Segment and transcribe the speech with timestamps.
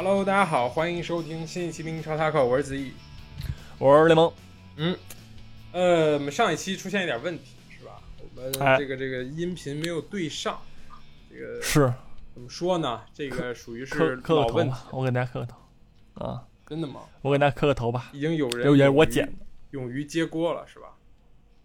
[0.00, 2.92] Hello，大家好，欢迎收听新一期的英超 Taco，我是子毅。
[3.80, 4.32] 我是雷蒙。
[4.76, 4.96] 嗯，
[5.72, 8.00] 呃，我们上一期出现一点问题，是吧？
[8.20, 10.56] 我们哎这个这个音频没有对上，
[11.28, 11.92] 这个是
[12.32, 13.00] 怎么说呢？
[13.12, 15.56] 这个属于是磕个头老问题吧，，我给大家磕个头
[16.24, 17.00] 啊，真的吗？
[17.22, 18.10] 我给大家磕个头吧。
[18.12, 19.32] 已经有人留言勇于我剪的，
[19.72, 20.90] 勇于接锅了，是吧？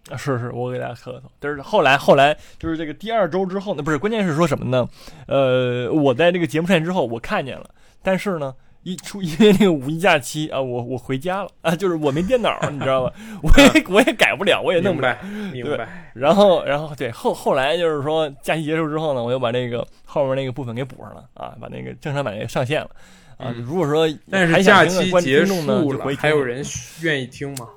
[0.09, 1.31] 啊是是，我给大家磕个头。
[1.39, 4.89] 但是后来后来就是这个第二周之后呢，不是，关键是说什么呢？
[5.27, 7.69] 呃，我在这个节目上线之后，我看见了，
[8.03, 8.53] 但是呢。
[8.85, 13.14] 一出因为那个五一假期啊，我我回家了啊，就是我没电脑， 你知道吧？
[13.41, 15.17] 我也我也改不了，我也弄不了。
[15.53, 16.11] 明白，明白。
[16.14, 22.89] 然后，然后对后后来就是说假期结束之后呢，我又把那个后面那个部分给补上了啊，把那个正常版那个上线了
[23.38, 23.53] 啊。
[23.55, 25.55] 嗯如果说但还是假期结束
[25.94, 26.61] 了，还有人
[27.03, 27.70] 愿意听吗？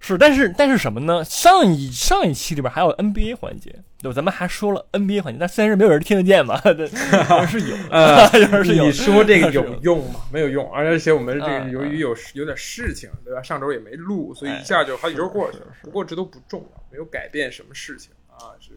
[0.00, 1.24] 是，但是但是什么呢？
[1.24, 3.72] 上一上一期里边还有 NBA 环节，
[4.04, 4.14] 对吧？
[4.14, 6.86] 咱们还说了 NBA 环节，但虽然是没有人听得见嘛， 对，
[7.26, 10.20] 但是有，呃有是有你说这个有有用吗？
[10.30, 13.42] 没有用，而且我们这个嗯由于有有点事情，对吧？
[13.42, 18.52] 上周也没录，所以哎一下就好几周过去了不过这都不重要，没有改变什么事情啊。
[18.60, 18.72] 是，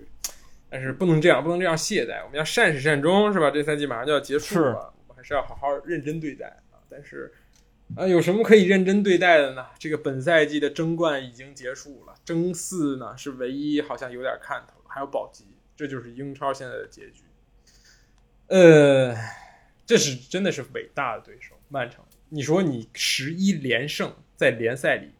[0.70, 3.52] 但是不能这样，不能这样懈怠，我们要善始善终，是吧？
[3.52, 6.80] 这赛季马上就要结束了，我们还是要好好认真对待啊。
[6.89, 7.33] 但是。
[7.95, 9.66] 啊，有什么可以认真对待的呢？
[9.80, 15.45] 这个本赛季的争冠已经结束了，争四呢是唯一好像有点看头，还有保级，
[15.76, 17.22] 这就是英超现在的结局。
[18.48, 19.16] 呃，
[19.86, 22.04] 这是真的是伟大的对手，曼城。
[22.30, 25.12] 你说你十一连胜在联赛里，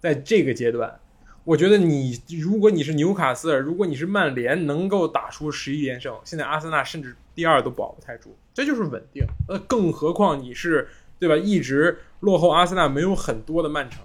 [0.00, 0.98] 在这个阶段，
[1.44, 9.22] 我觉得你如果你是纽卡斯尔，如果你是曼联，能够打出十一连胜，现在阿森纳甚至第二都保不太住，这就是稳定。
[9.48, 10.88] 呃，更何况你是
[11.18, 11.36] 对吧？
[11.36, 14.02] 一直落后阿森纳没有很多的曼城。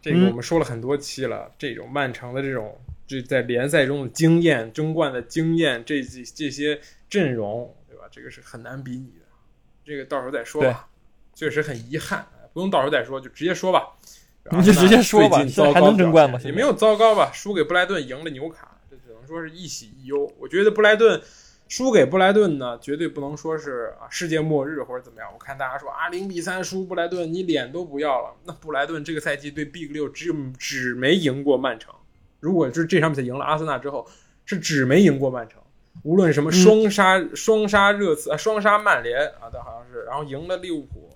[0.00, 8.04] 这个嗯我们说了很多期了，这种曼城的这种这在联赛中的经验、争冠的经验，这这这些阵容，对吧？
[8.10, 9.26] 这个是很难比拟的。
[9.84, 10.88] 这个到时候再说吧，
[11.34, 13.88] 确实很遗憾，不用到时候再说，就直接说吧。
[14.50, 20.32] 你就直接说吧最近糟糕还能争冠吗也没有糟糕吧，输给布莱顿，赢了纽卡，这只能说是一喜一忧。
[20.38, 21.22] 我觉得布莱顿
[21.68, 25.28] 输给布莱顿呢，绝对不能说是啊世界末日或者怎么样。
[25.32, 28.34] 我看大家说啊零比三输布莱顿，你脸都不要了。
[28.44, 31.94] 那布莱顿这个赛季对 Big 六只有只没赢过曼城。
[32.42, 34.04] 如果是这场比赛赢了阿森纳之后，
[34.44, 35.62] 是只没赢过曼城。
[36.02, 41.08] 无论什么双杀、双杀热刺啊，双杀曼联啊，都好像是，然后赢了利物浦，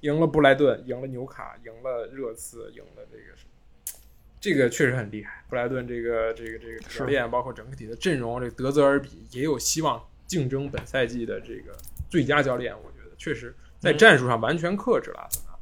[0.00, 4.00] 赢了布莱顿，赢了纽卡，赢了热刺，赢了这个什么，
[4.40, 5.44] 这个确实很厉害。
[5.48, 11.76] 布莱顿这个这个这个教练，包括整体的阵容，这个德泽尔比也有希望竞争本赛季的这个
[12.10, 12.74] 最佳教练。
[12.74, 15.52] 我觉得确实在战术上完全克制了阿森纳。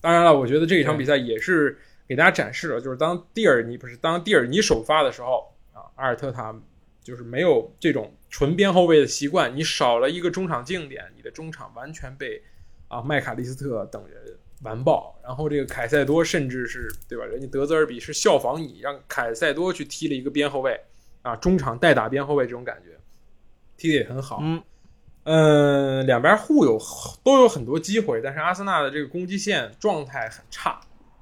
[0.00, 1.78] 当然了，我觉得这一场比赛也是
[2.08, 6.58] 给大家展示了，就是当蒂尔尼不是当蒂尔尼首发的时候啊，阿尔特塔
[7.02, 12.42] 就是没有这种纯边后卫的习惯，你少了一个中场竞点，你的中场完全被
[12.88, 15.18] 啊麦卡利斯特等人完爆。
[15.22, 17.24] 然后这个凯塞多甚至是对吧？
[17.24, 20.80] 人家德泽尔比是效仿你，让凯塞多去踢了一个边后卫
[21.22, 22.98] 啊，中场代打边后卫这种感觉，
[23.76, 24.38] 踢得也很好。
[24.42, 24.62] 嗯，
[25.24, 26.78] 嗯，两边互有
[27.22, 30.80] 都有很多机会，但是阿森纳的这个攻击线状态很差，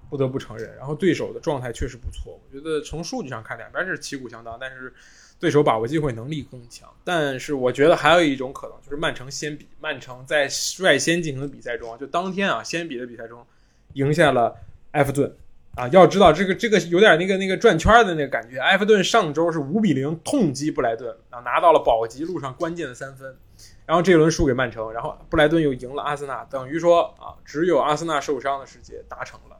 [0.08, 0.74] 不得不承认。
[0.76, 4.92] 然后对手的状态确实不错，我觉得从数据上看，两边是旗鼓相当，但是
[5.38, 6.88] 对手把握机会能力更强。
[7.04, 13.46] 但是我觉得还有一种可能，就是曼城先比，曼城在率先进行的比赛中，就当天啊先比的比赛中，
[13.94, 14.56] 赢下了
[14.92, 15.36] 埃弗顿。
[15.76, 18.58] 啊，要知道这个这个有点那个那个转圈的那个感觉。
[18.58, 23.36] 埃弗顿上周是五比零痛击布莱顿啊，拿到了保级路上关键的三分。
[23.84, 29.56] 然后这一轮输给曼城，然后布莱顿又赢了阿森纳，等于说啊，只有阿森纳受伤的世界达成了。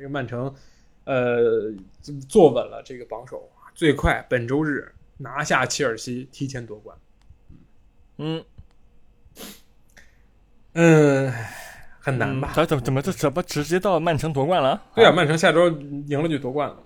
[0.00, 0.50] 这个曼城，
[1.04, 1.70] 呃，
[2.26, 6.96] 坐稳了这个榜首，最快本周日拿下切尔西，提前夺冠。
[8.16, 8.42] 嗯，
[10.72, 11.30] 嗯，
[11.98, 12.50] 很难吧？
[12.64, 14.82] 怎么怎么这怎么直接到曼城夺冠了？
[14.94, 15.68] 对啊，曼城下周
[16.06, 16.78] 赢了就夺冠了。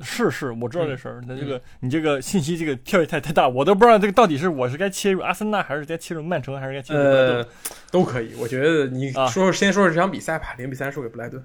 [0.00, 1.22] 是是，我知道这事儿。
[1.24, 7.48] 那、嗯这个你这个信息这个跳跃太太大，我都不知道这个到底是我是该切入阿森纳，还是该切入曼城，还是该切入布莱顿呃，
[7.92, 8.34] 都可以。
[8.34, 11.40] 我觉得你啊说、先说说这场比赛吧，零比三输给布莱顿。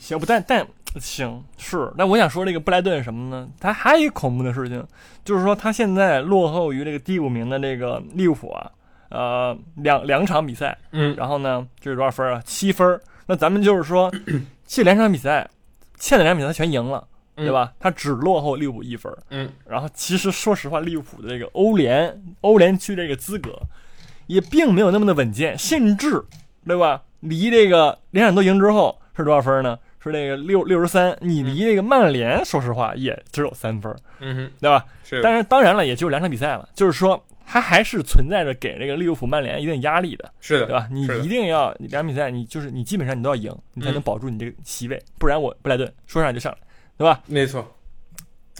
[0.00, 0.26] 行不？
[0.26, 0.66] 但但
[0.98, 3.48] 行是，那我想说这个布莱顿什么呢？
[3.60, 4.84] 他还有一个恐怖的事情，
[5.24, 8.72] 就是说他现在落后于这个第五名的这个利物浦啊，
[9.10, 12.42] 呃，两两场比赛，嗯然后呢，这是多少分啊？
[12.44, 13.00] 七分。
[13.26, 14.10] 那咱们就是说，
[14.66, 15.48] 这两场比赛，
[15.96, 17.06] 欠的两场比赛全赢了，
[17.36, 17.72] 嗯对吧？
[17.78, 19.12] 他只落后利物浦一分。
[19.28, 23.56] 嗯，然后其实说实话，利物浦的这个欧联欧联区这个资格
[24.26, 26.20] 也并没有那么的稳健，甚至
[26.66, 27.02] 对吧？
[27.20, 29.78] 离这个两场都赢之后是多少分呢？
[30.02, 34.84] 是那个六六十三，你离那个曼联说实话也只有三分，嗯哼，对吧？
[35.04, 40.88] 是，但是当然了，也就两场比赛了，就是说他还是存在着给这个利物浦、曼联一定压力的，是的，对吧？
[40.90, 46.58] 你一定要你两场比赛，你就是你基本上你都要赢，你才能嗯保住你这个席位，不然我布莱顿说上来就上来，
[46.96, 47.20] 对吧？
[47.26, 47.66] 没错，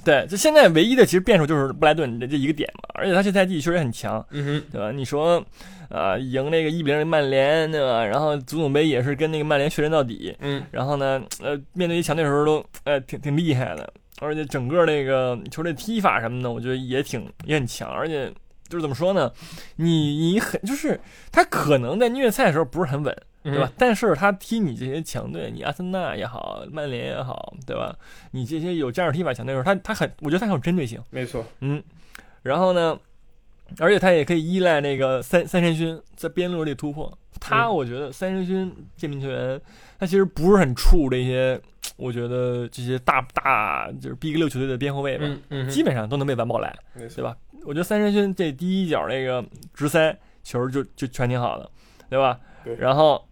[0.04, 4.90] 对，就现在唯一的其实变数就是布莱顿的这一个点嘛，而且他这赛季确实很强，嗯哼，对吧？
[4.92, 5.44] 你说，
[5.88, 8.04] 呃，赢那个一比零曼联，对吧？
[8.04, 18.32] 然后足总杯也是跟那个曼联血战到底，嗯然后呢，呃，面对一强队的时候都，呃，挺挺厉害的，而且整个那个球队踢法什么的，我觉得也挺也很强，而且
[18.68, 19.30] 就是怎么说呢，
[19.76, 20.98] 你你很就是
[21.32, 23.72] 他可能在虐菜的时候不是很稳，对对吧？？
[23.78, 27.96] 但是他踢你这些强队，你阿森纳也好，曼联也好，对吧？
[28.32, 31.82] 你这些有战术踢法强队的时候，他他很，我觉得他很有针对性，没错，嗯，
[32.42, 32.98] 然后呢，
[33.78, 37.12] 而且他也可以依赖那个三三神勋在边路里突破。
[37.38, 39.58] 他嗯我觉得三神勋这名球员，
[39.98, 41.58] 他其实不是很怵这些，
[41.96, 47.34] 我觉得这些大大就是 Big 六球队的边后卫吧，嗯嗯，基本上都能被完爆来，对吧？
[47.64, 51.70] 我觉得三神勋这第一脚那个直塞球就就全挺好的，
[52.10, 52.38] 对吧？
[52.62, 53.26] 对然后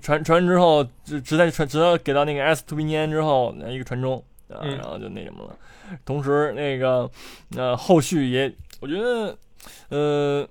[0.00, 5.56] 传传完之后，直直接传直到给到那个 S to B 间之后，一个传中然后就那什么了。
[6.04, 7.10] 同时那个
[7.56, 9.36] 呃后续也，我觉得
[9.88, 10.46] 呃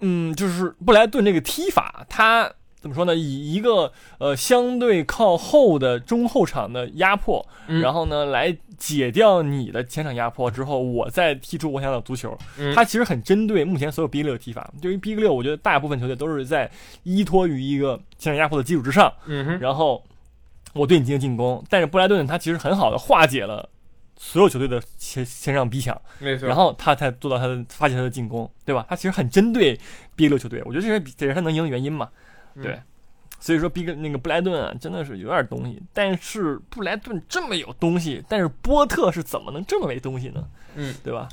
[0.00, 2.50] 嗯，就是布莱顿这个踢法，他
[2.86, 3.14] 怎么说呢？
[3.14, 12.36] 以一个呃相对靠后的中后场的压迫，嗯然后呢来解掉你的前场压迫之后，我再踢出我想要的足球。
[12.58, 14.72] 嗯它其实很针对目前所有 B 六的踢法。
[14.80, 16.70] 对于 B 六，我觉得大部分球队都是在
[17.02, 20.02] 依托于一个前场压迫的基础之上，嗯，然后
[20.72, 21.64] 我对你进行进攻。
[21.68, 23.68] 但是布莱顿他其实很好的化解了
[24.18, 28.86] 所有球队的前前场逼抢，没错，然后他才做到他的发起他的进攻，对吧？
[28.88, 29.78] 他其实很针对
[30.14, 32.08] B 六球队，我觉得这是这是他能赢的原因嘛。
[32.56, 32.80] 嗯对，
[33.38, 35.80] 所以说 B 那个布莱顿啊，真的是有点东西。
[35.92, 40.44] 但是布莱顿这么有东西，但是波特是怎么能这么没东西呢？
[40.74, 41.28] 嗯，对吧？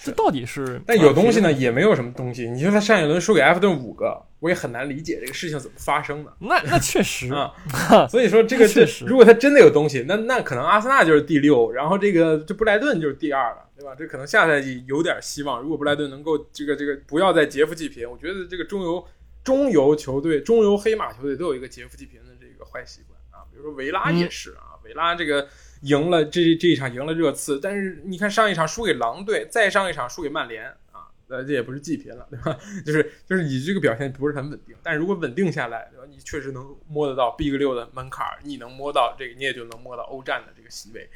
[0.00, 0.80] 这到底是？
[0.86, 2.48] 但有东西呢，啊也没有什么东西。
[2.48, 6.32] 你说他上一轮输给埃弗顿五个，我也很难理解这个事情怎么发生的。
[6.38, 7.52] 那那确实，啊，
[8.08, 13.92] 所以说这个确实如果他真的有东西，那那可能阿森纳就是第六，然后这个这布莱顿就是第二了，对吧？
[13.98, 15.60] 这可能下赛季有点希望。
[15.60, 19.04] 如果布莱顿能够这个这个不要再劫富济贫，我觉得这个中游
[19.48, 23.48] 中游球队、中游黑马球队都有一个劫富济贫的这个坏习惯啊。
[23.50, 25.48] 比如说维拉也是啊，维拉这个
[25.80, 32.58] 赢了这这一场赢了热刺，但是你看上一场输给狼队，再上一场输给曼联啊，呃这也不是济贫了，对吧？
[32.84, 36.06] 就是就是你这个表现不是很稳定，但是如果稳定下来，对吧？
[36.10, 41.08] 你确实能摸得到 Big 六的门槛儿，你能摸到这个，你也就能摸到欧战的这个席位，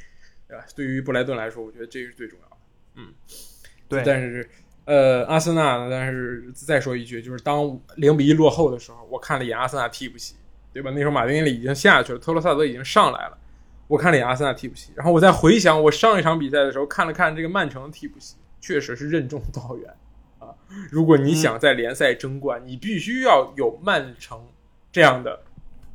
[0.48, 0.64] 对吧？
[0.74, 2.56] 对于布莱顿来说，我觉得这是最重要的。
[2.94, 3.12] 嗯，
[3.88, 4.48] 对但是
[4.84, 5.88] 呃，阿森纳呢？
[5.90, 10.34] 但是再说一句，就是当零比一落后的时候，我看了一眼阿森纳替补席，
[10.72, 10.90] 对吧？
[10.90, 13.38] 那时候马丁内利已经下去了，特罗萨德已经上来了。
[13.86, 19.94] 我看了一眼阿森纳替补席，然后我再回想我上一场比赛的时候，看了看这个曼城的替补席，确实是任重道远
[20.40, 20.48] 啊。
[20.90, 24.44] 如果你想在联赛争冠，你必须要有曼城
[24.90, 25.38] 这样的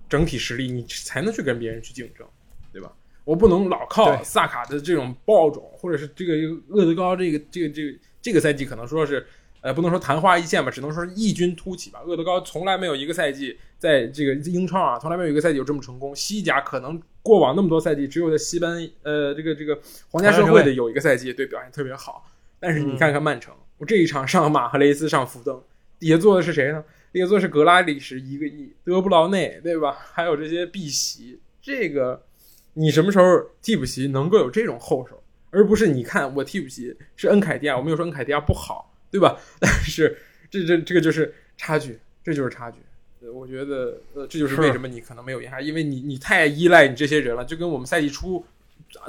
[0.07, 2.25] 整体实力，你才能去跟别人去竞争，
[2.71, 2.89] 对吧？
[3.25, 6.33] 我不能老靠萨卡的这种爆种，或者是这个
[6.69, 7.97] 厄德高这个这个这个
[8.27, 9.25] 这个赛季可能说是
[9.61, 12.01] 呃不能说昙花一现吧，只能说是异军突起吧。
[12.05, 16.13] 厄德高从来没有一个赛季在这个英超啊，从来没有一个赛季有这么成功。
[16.13, 19.79] 西甲可能过往那么多赛季，只有在西班呃这个这个
[20.09, 22.29] 皇家社会的有一个赛季对表现特别好。
[22.59, 25.63] 但是你看看曼城，我这一场上马赫雷斯上福登，
[25.97, 26.83] 底下坐的是谁呢？
[27.13, 29.95] 底下坐的是格拉里什一个亿，德布劳内对吧？
[30.13, 32.25] 还有这些碧玺，这个
[32.73, 33.25] 你什么时候
[33.61, 35.23] 替补席能够有这种后手？
[35.49, 39.39] 而不是你看我替补席是恩凯迪亚，我没有说恩凯迪亚不好，对吧？
[39.59, 40.17] 但是
[40.49, 42.79] 这这这个就是差距，这就是差距。
[43.19, 48.45] 呃我觉得呃，这就是是为什么你可能没有赢下，因为你你太依赖你这些人了，就跟我们赛季初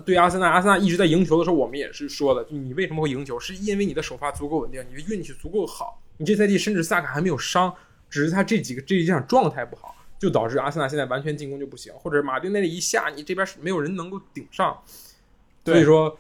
[0.05, 6.03] 对阿森纳，阿森纳一直在赢球的时候，我们也是说的，你为什么会赢球，是因为你的首发足够稳定，你的运气足够好。
[6.17, 7.73] 你这赛季甚至萨卡还没有伤，
[8.09, 14.83] 只是他这几个这一场状态不好，就导致阿森纳现在完全进攻就不行，或者马丁内利一下，你这边是没有人能够顶上，
[15.67, 16.19] 所以说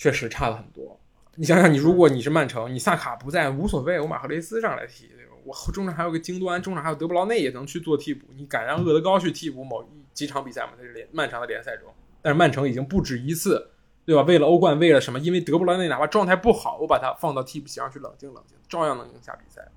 [0.00, 0.98] 确实差了很多。
[1.34, 5.32] 你想想，你如果你是曼城，你萨卡不在无所谓，我马赫雷斯上来踢，对吧？
[5.44, 8.26] 我中场还有个京多安，中场还有德布劳内也能去做替补。
[8.34, 10.72] 你敢让厄德高去替补某几场比赛吗？
[10.78, 11.92] 在这联漫长的联赛中，
[12.22, 13.72] 但是曼城已经不止一次，
[14.06, 14.22] 对吧？
[14.22, 15.20] 为了欧冠，为了什么？
[15.20, 19.68] 因为德布劳内哪怕状态不好，我把他放到替补席上去冷静冷静，照样能赢下比赛。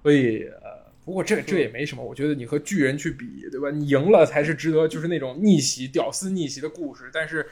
[0.00, 3.68] 所以呃，不过这这也没什么，我觉得你和巨人去比，对吧？
[3.72, 7.10] 你赢了才是值得，就是那种逆袭、屌丝逆袭的故事。
[7.12, 7.44] 但是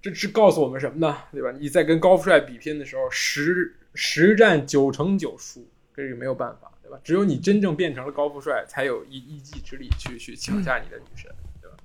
[0.00, 1.16] 这是告诉我们什么呢？
[1.32, 1.52] 对吧？
[1.58, 6.98] 你在跟高富帅比拼的时候，十十战九成九输，这个没有办法，对吧？
[7.02, 11.76] 只有你真正变成了高富帅，才有一一己之力去去抢下你的女神，对吧？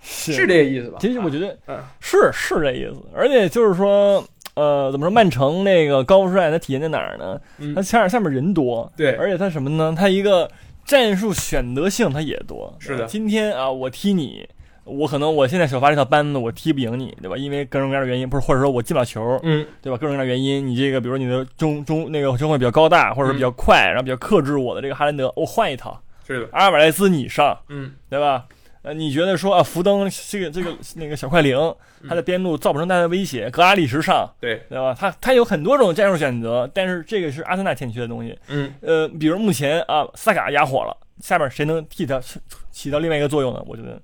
[0.00, 0.98] 是是这个意思吧？
[1.00, 5.10] 其实我觉得嗯是是这意思，而且就是说，呃，怎么说？
[5.10, 7.40] 曼城那个高富帅，他体现在哪儿呢？
[7.58, 9.94] 嗯它下下面人多，对而且他什么呢？
[9.96, 10.50] 他一个
[10.84, 12.74] 战术选择性他也多。
[12.78, 14.48] 是的今天啊，我踢你，
[14.88, 17.36] 我可能我现在首发这套班子我踢不赢你，对吧？
[17.36, 19.98] 因为各种各样的原因，不是或者说我进不了球，嗯对吧？
[19.98, 28.46] 各种各样的原因，你这个比如你的中中那个中卫比较高大，或者说比较快，然后比较克制我的这个哈兰德，我换一套，是的，阿尔瓦莱斯你上，嗯对吧？
[28.82, 31.58] 呃，你觉得说啊，福登这个这个那个小快灵，
[32.08, 34.94] 他的边路造不成太大的威胁，格拉利什上，对，对吧？
[34.98, 38.38] 他他有很多种战术选择，但是这个是阿森纳欠缺的东西。
[38.46, 42.38] 嗯呃，比如目前啊，萨卡压火了，下面谁能替他起
[42.70, 43.60] 起到另外一个作用呢？
[43.66, 44.00] 我觉得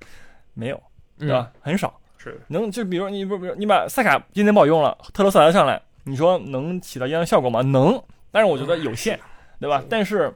[0.55, 0.83] 没有，
[1.19, 1.51] 对吧？
[1.61, 7.61] 很少是，能就比如你不比如你把萨卡今天不好用了，特罗萨德上来，你说能起到一样的效果吗？
[7.61, 9.19] 能，但是我觉得有限，
[9.61, 9.83] 对吧？
[9.91, 10.33] 但是，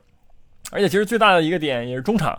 [0.70, 2.38] 而且其实最大的一个点也是中场，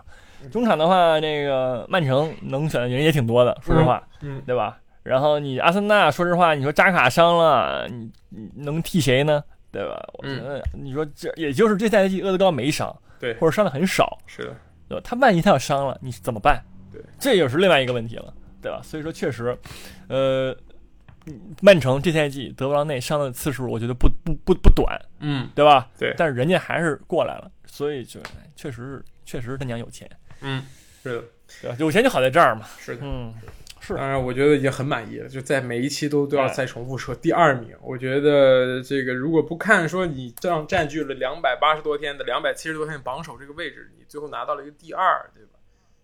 [0.52, 4.78] 中场的话，那个曼城能选的人也挺多的，说实话，嗯对吧？
[5.02, 9.44] 然后你阿森纳，说实话，你说扎卡伤了，你你能替谁呢？
[9.72, 10.04] 对吧？
[10.14, 14.56] 我觉得你说这也就是这赛季厄德高没伤，对或者伤的很少，是的，
[14.88, 15.02] 对吧？
[15.04, 16.62] 他万一他要伤了，你怎么办？
[17.02, 18.82] 对，这又是另外一个问题了，对吧？
[18.84, 19.58] 所以说确实，
[20.08, 20.56] 呃，
[21.62, 25.90] 曼城这赛季德布劳内伤的次数，我觉得不不不不短，嗯对吧？
[25.98, 28.20] 对但是人家还是过来了，所以就
[28.56, 30.10] 确实是确实他娘有钱，
[30.42, 30.64] 嗯，
[31.04, 31.24] 是的，
[31.62, 31.78] 对吧？
[31.80, 33.02] 有钱就好在这儿嘛，是的。
[33.04, 33.34] 嗯，
[33.80, 37.76] 是当然，我觉得已经很满意了，就在每一期都都要哎再重复说第二名。
[37.82, 45.59] 我觉得这个如果不看说你这样占据了两百八十多天的两百七十多天榜首这个位置，你最后拿到了一个第二，对吧？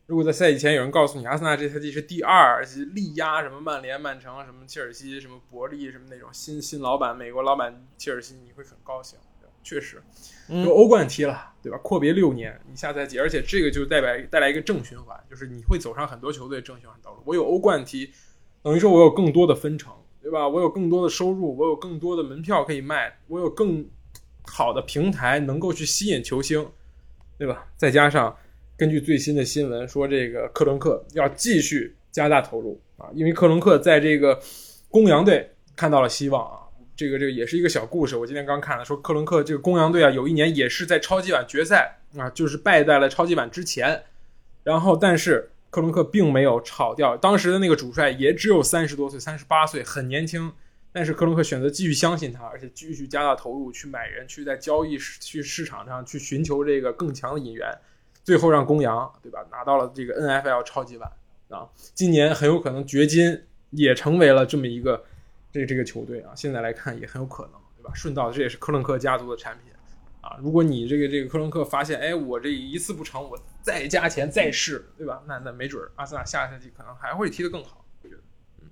[0.07, 9.17] 如果在赛季前有人告诉你阿森纳这赛季是第二，力压什么曼联、曼城、什么切尔西、什么伯利、什么那种新新老板、美国老板切尔西，你会很高兴。
[9.63, 9.99] 确实，
[10.47, 11.77] 嗯有欧冠踢了，对吧？
[11.79, 17.23] 阔别六年，你下赛季，而且这个就代表带来一个正循环，就是你会走上很多球队正循环道路。
[17.25, 18.11] 我有欧冠踢，
[18.61, 20.47] 等于说我有更多的分成，对吧？
[20.47, 23.83] 我有更多的收入，我有更多的门票可以卖，我有更
[24.43, 26.69] 好的平台能够去吸引球星，
[27.39, 27.65] 对吧？
[27.75, 28.37] 再加上
[28.77, 34.39] 根据最新的新闻说，这个克伦克要继续加大投入啊，因为克伦克在这个
[34.89, 36.59] 公羊队看到了希望啊。
[36.97, 44.03] 这个这个也是一个小故事，我今天刚看了，说克伦克这个公羊队啊，有一年也是在超级碗决赛啊，就是败在了超级碗之前，
[44.63, 50.53] 然后但是克伦克并没有炒掉，当时的那个主帅也只有三十多岁，三十八岁，很年轻，
[50.93, 57.67] 但是克伦克选择继续相信他，而且继续加大投入去买人，去在交易市去市场上去寻求这个更强的引援，
[58.25, 61.09] 最后让公羊对吧拿到了这个 NFL 超级碗
[61.47, 65.01] 啊，今年很有可能掘金也成为了这么一个
[65.49, 67.91] 这这个球队啊，现在来看也很有可能对吧？
[67.93, 69.71] 顺道这也是克伦克家族的产品。
[70.21, 75.21] 啊，如果你这个这个克伦克发现，哎，我这一次不成，我再加钱再试，对吧？
[75.27, 78.21] 那那没准儿阿森纳下个赛季可能还会踢得更好，我觉得。
[78.59, 78.67] 嗯，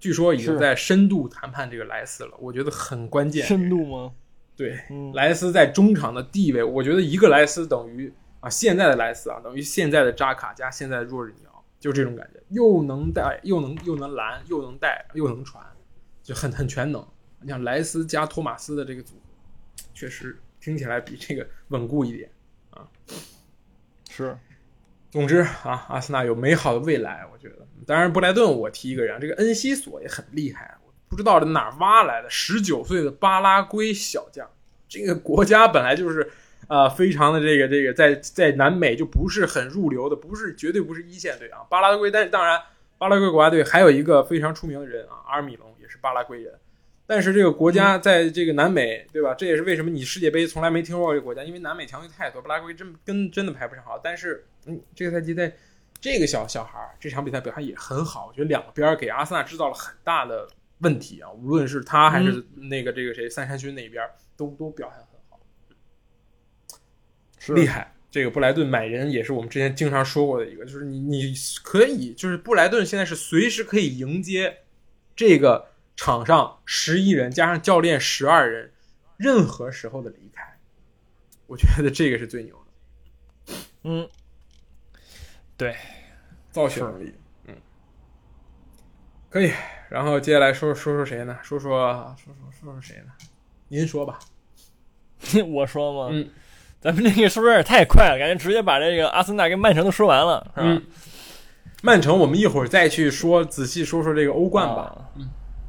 [0.00, 3.44] 据说已经在深度谈判这个莱斯了，我觉得很关键。
[3.44, 4.14] 深度吗？
[4.56, 8.10] 对，嗯，莱斯在中场的地位，我觉得一个莱斯等于
[8.46, 15.66] 啊现在的莱斯啊，等于现在的扎卡加现在的若日尼奥，就这种感觉，又能带，又能又能拦，又能带，又能传，
[16.22, 17.04] 就很很全能。
[17.40, 22.30] 你像莱斯加托马斯的这个组合，确实听起来比这个稳固一点
[22.70, 22.86] 啊。
[24.08, 24.38] 是，
[25.10, 27.66] 总之啊，阿森纳有美好的未来，我觉得。
[27.84, 34.48] 当然，布莱顿我提一个人，这个恩西索也很厉害，我不知道这哪儿挖来的十九岁的巴拉圭小将。
[34.88, 36.30] 这个国家本来就是
[36.68, 41.60] 呃非常的这个这个在在南美就不是很入流的，不是绝对不是一线队啊。
[41.68, 42.60] 巴拉圭，但是当然
[42.98, 46.52] 巴拉圭国家队还有一个非常出名的人啊，阿尔米隆也是巴拉圭人。
[47.08, 49.32] 但是这个国家在这个南美，对吧？
[49.32, 53.96] 这也是为什么你世界杯从来没听说过这个国家，因为南美强队太多，巴拉圭真跟真的排不上号。
[54.02, 55.54] 但是，嗯，这个赛季在
[56.00, 65.05] 这个小小孩儿这场比赛表现也很好，我觉得两边儿给阿森纳制造了很大的问题啊，无论是他还是那个这个谁三山勋那边儿都都表现
[67.54, 67.92] 厉害。
[68.10, 74.58] 这个布莱顿买人也是我们之前经常说过的一个，就是你你可以，就是布莱顿现在是随时可以迎接
[75.14, 78.72] 这个场上十一人加上教练十二人，
[79.18, 80.58] 任何时候的离开，
[81.46, 82.56] 我觉得这个是最牛
[83.44, 84.08] 的嗯，
[85.56, 85.76] 对
[86.50, 87.12] 造血能力。
[87.44, 87.54] 嗯，
[89.28, 89.52] 可以。
[89.90, 91.38] 然后接下来说说说谁呢？
[91.42, 93.12] 说说说说说说谁呢？
[93.68, 94.18] 您说吧。
[95.48, 96.30] 我说吗，嗯
[96.80, 98.18] 咱们这个是不是有点太快了？
[98.18, 100.66] 感觉直接把这个阿森纳跟曼城都说完了，是吧？
[100.68, 100.82] 嗯，
[101.82, 104.82] 曼城我们一会儿再去说，仔细说说这个欧冠吧。
[104.82, 105.24] 啊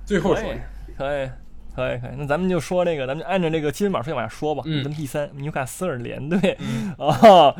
[0.05, 0.57] 最后说可以，
[0.97, 1.29] 可以，
[1.75, 2.11] 可以，可以。
[2.17, 4.63] 那咱们就说这个，咱们就按照这个积分榜顺序往下说吧。
[4.65, 7.53] 嗯咱们第三，纽卡斯尔联队嗯啊，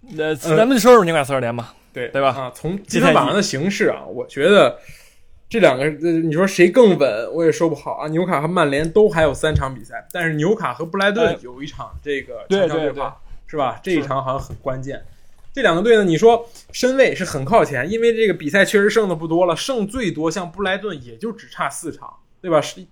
[0.00, 1.72] 那咱们就说说纽卡斯尔联吧。
[1.92, 4.76] 对对吧啊，从积分榜上的形式啊，我觉得
[5.48, 8.08] 这两个，呃你说谁更稳，我也说不好啊。
[8.08, 13.80] 纽卡和曼联都还有三场比赛，但是纽卡和布莱顿哎有一场这个对强强对话，是吧？
[13.82, 15.04] 这一场好像很关键。
[15.52, 22.60] 这两个队呢，你说身位是很靠前，因为这个比赛确实剩的不多了，剩最多像布莱顿也就只差四场，对吧？
[22.60, 22.84] 是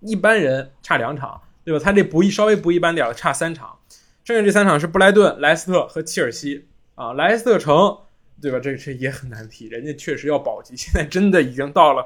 [0.00, 1.80] 一般人差两场，对吧？
[1.82, 3.78] 他这不一稍微不一般点儿的差三场，
[4.24, 6.66] 剩下这三场是布莱顿、莱斯特和切尔西
[6.96, 7.14] 啊。
[7.14, 7.96] 莱斯特城，
[8.42, 8.58] 对吧？
[8.58, 12.04] 这这也很难踢，人家确实要保级，现在真的已经到了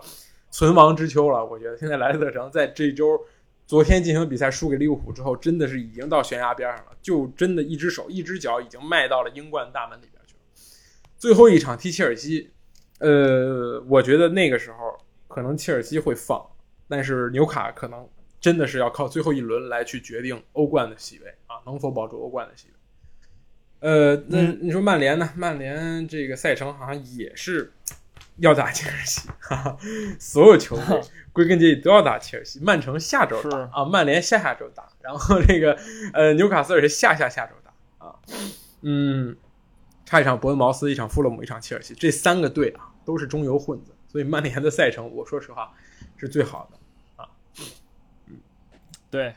[0.51, 1.45] 存亡之秋了。
[1.45, 3.19] 我觉得现在莱斯特城在这周
[3.67, 10.41] 昨天进行比赛输给利物浦之后，真的是已经到悬崖边上了，就真的一只手一只脚已经迈到了英冠大门里边去了。
[11.17, 12.51] 最后一场踢切尔西，
[12.99, 14.79] 呃，我觉得那个时候
[15.27, 16.47] 可能切尔西会放，
[16.87, 18.07] 但是纽卡可能
[18.39, 22.75] 真的是要靠最后一轮来去决定欧冠的席位啊，能否保住欧冠的席位。
[23.81, 25.31] 呃，那嗯你说曼联呢？
[25.37, 27.73] 曼联这个赛程好像也是
[28.39, 29.77] 要打切尔西，哈哈，
[30.19, 31.01] 所有球队
[31.33, 32.59] 归根结底都要打切尔西。
[32.63, 35.79] 曼城下周打啊，曼联下下周打，然后这个
[36.15, 38.17] 呃纽卡斯尔是下下下周打啊，
[38.83, 39.37] 嗯，
[40.05, 45.73] 差一场伯恩茅斯，一场富勒姆，一场切尔西，这三个队啊都是中游混子，所以曼联的赛程，我说实话
[46.17, 47.29] 是最好的啊。
[49.11, 49.35] 对，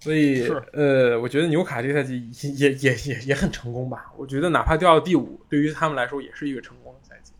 [0.00, 2.28] 所以呃，我觉得纽卡这个赛季
[2.58, 4.06] 也也也也也很成功吧。
[4.16, 7.32] 我觉得哪怕掉到第五，对于他们来说也是一个成功的赛季。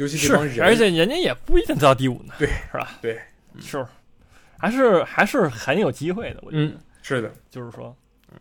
[0.00, 2.92] 尤其是而且人家也不一定到第五呢，对是吧？
[3.02, 3.20] 对，
[3.60, 3.84] 是，
[4.56, 6.64] 还是还是很有机会的，我觉得。
[6.64, 7.94] 嗯，是的，就是说，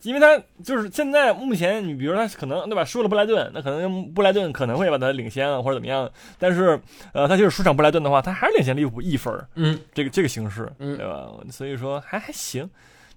[0.04, 6.10] 因为他就是现在目前，你比如说他可能对吧，输了布莱顿，那可能布莱顿可能会把他领先啊，或者怎么样。
[6.40, 6.80] 但是
[7.14, 11.28] 呃，他就是输场布莱顿的话，他还是领先利物浦一分儿，嗯这个这个形式，嗯对吧？
[11.50, 12.70] 所以说还还行。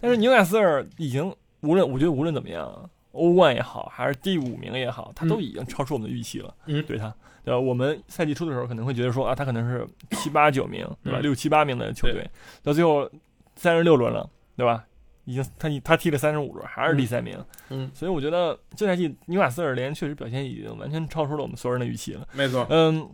[0.05, 6.55] 但是纽卡斯尔已经无论我觉得无论怎么样，欧冠也好，还是第五名也好，他都已经超出我们的预期了。
[6.67, 7.09] 嗯对他，
[7.43, 7.59] 对吧？
[7.59, 9.87] 我们赛季初的时候可能会觉得说啊，他可能是
[10.19, 11.21] 七八九名，对吧？
[11.21, 12.29] 嗯六七八名的球队，
[12.63, 13.11] 到最后
[13.57, 14.85] 三十六轮了，对吧？
[15.25, 17.43] 已经他他踢了三十五轮，还是第三名。
[17.71, 22.29] 嗯，所以我觉得这赛季纽卡斯尔联确实表现已经完全超出了我们所有人的预期了。
[22.33, 23.09] 没错，嗯，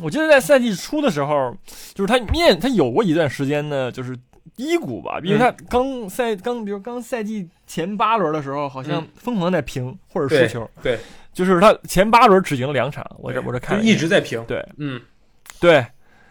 [0.00, 1.52] 我记得在赛季初的时候，
[1.92, 4.16] 就是他面他有过一段时间呢，就是
[4.56, 10.98] 低谷吧，因为他刚赛刚，比如刚赛季前八轮的时候，好像嗯疯狂在平或者输球，对，
[11.32, 14.44] 就是他前八轮只赢了两场，我这我这看就一直在平。
[14.44, 15.00] 对嗯，
[15.60, 15.84] 对，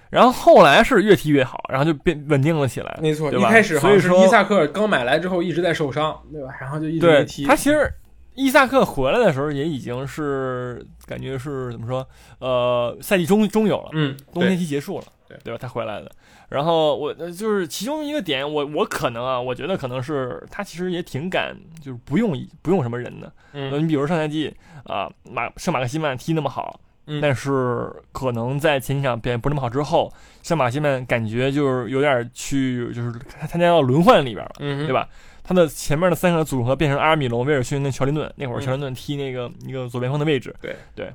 [0.09, 2.97] 然后后来是越踢越好，然后就变稳定了起来。
[3.01, 6.49] 没错，对吧一开始好像是所以说伊萨克刚买来之后一直在受伤，对吧？
[6.61, 7.45] 然后就一直没踢。
[7.45, 7.91] 他其实
[8.35, 12.07] 伊萨克回来的时候也已经是感觉是怎么说？
[12.39, 15.57] 呃，赛季中中有了，嗯，冬天期结束了，对对吧？
[15.61, 16.09] 他回来的。
[16.53, 23.25] 然后我呃就是其中一个点，我我可能啊，我觉得可能是他其实也挺敢，就是不用不用什么人的。
[23.53, 30.13] 呃嗯你比如上赛季啊，马圣马克西曼踢那么好，嗯但是可能在前几场表现不那么好之后，
[30.43, 33.11] 圣马克西曼感觉就是有点去就是
[33.47, 34.51] 参加到轮换里边了。
[34.59, 34.93] 嗯，对？
[34.93, 35.09] 吧？
[35.43, 40.55] 他的前面的三个组合变成阿尔米隆、威尔逊跟乔林顿，那会儿嗯乔林顿踢那个一个左边锋的位置。
[40.61, 41.11] 对对，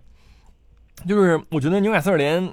[1.07, 2.53] 就是我觉得纽卡斯尔联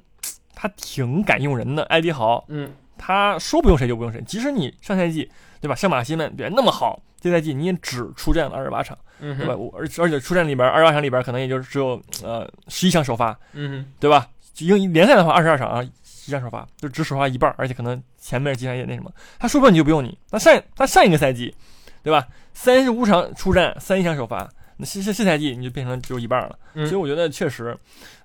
[0.55, 4.21] 他挺敢用人的，埃迪豪嗯他说不用谁就不用谁。
[4.25, 9.55] 即使你上赛季对吧，圣马西曼表现那么好，这赛季你也只出战了二十八场，嗯对吧？
[9.55, 14.27] 我而而且出战里边二十八场里边可能也就只有呃十一场首发，嗯对吧？
[14.59, 19.11] 用联赛的话，二十二场啊，一场首发就只首发一半儿，而且可能前面几场也那什么。
[19.37, 20.17] 他说不定你就不用你。
[20.31, 21.53] 那上他上一个赛季，
[22.01, 22.25] 对吧？
[22.53, 26.57] 三十五场出战，三十一场首发，那这这这赛季你就变成只有一半了。
[26.73, 27.77] 嗯所以我觉得确实，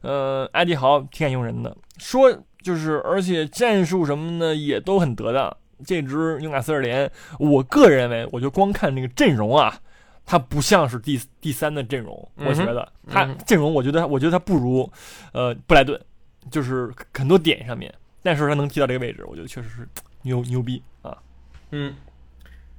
[0.02, 5.56] 呃，埃迪豪挺敢用人的，说就是而且战术什么的也都很得当。
[5.86, 9.80] 这支纽卡斯尔联，我个人认为，我就光看那个阵容啊，
[10.26, 14.90] 它不像是第第三的阵容，我觉得它嗯哼阵容，我觉得我觉得它不如
[15.32, 15.98] 呃布莱顿，
[16.50, 17.90] 就是很多点上面，
[18.22, 19.88] 但是他能踢到这个位置，我觉得确实是
[20.20, 21.16] 牛牛逼啊！
[21.70, 21.94] 嗯，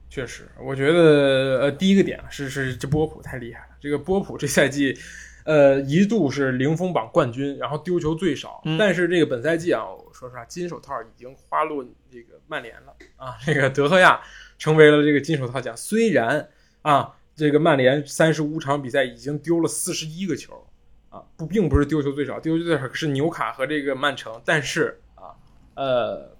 [0.07, 3.75] 确实，我觉得呃，第一个点啊是是这波普太厉害了。
[3.79, 4.95] 这个波普这赛季，
[5.43, 8.61] 呃，一度是零封榜冠军，然后丢球最少。
[8.65, 13.35] 嗯但是这个本赛季啊，我说实话，金手套已经花落这个曼联了啊。
[13.45, 14.21] 这个德赫亚
[14.57, 15.75] 成为了这个金手套奖。
[15.75, 16.49] 虽然
[16.81, 20.67] 啊，这个曼联三十五场比赛已经丢了四十一个球
[21.09, 24.41] 啊，不，并不是丢球最少，丢球最少是纽卡和这个曼城。
[24.45, 25.35] 但是啊，
[25.75, 26.31] 呃，